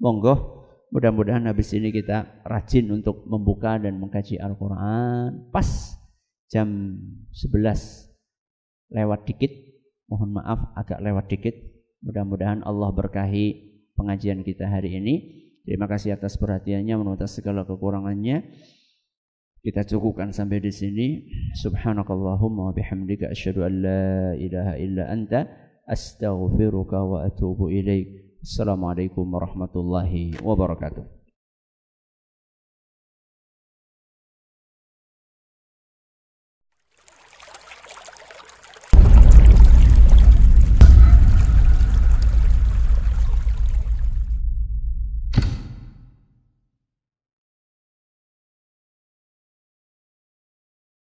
Monggo, 0.00 0.34
mudah-mudahan 0.92 1.48
habis 1.48 1.72
ini 1.72 1.92
kita 1.92 2.44
rajin 2.44 2.88
untuk 2.92 3.24
membuka 3.24 3.80
dan 3.80 3.96
mengkaji 3.96 4.36
Al-Quran. 4.36 5.52
Pas 5.52 5.96
jam 6.52 6.68
11 7.32 8.08
lewat 8.92 9.20
dikit. 9.24 9.52
Mohon 10.10 10.42
maaf 10.42 10.60
agak 10.76 11.00
lewat 11.00 11.24
dikit. 11.30 11.56
Mudah-mudahan 12.04 12.64
Allah 12.64 12.90
berkahi 12.92 13.46
pengajian 13.94 14.44
kita 14.44 14.68
hari 14.68 15.00
ini. 15.00 15.14
Terima 15.64 15.84
kasih 15.86 16.16
atas 16.16 16.40
perhatiannya, 16.40 16.96
menurut 16.96 17.20
segala 17.28 17.68
kekurangannya. 17.68 18.42
Kita 19.60 19.84
cukupkan 19.84 20.32
sampai 20.32 20.56
di 20.64 20.72
sini. 20.72 21.08
Subhanakallahumma 21.52 22.68
wa 22.68 22.72
bihamdika 22.72 23.28
asyhadu 23.28 23.68
an 23.68 23.72
la 23.84 24.32
ilaha 24.32 24.74
illa 24.80 25.04
anta 25.12 25.44
astaghfiruka 25.84 26.96
wa 26.96 27.28
atubu 27.28 27.68
ilaik. 27.68 28.40
Assalamualaikum 28.40 29.28
warahmatullahi 29.28 30.40
wabarakatuh. 30.40 31.19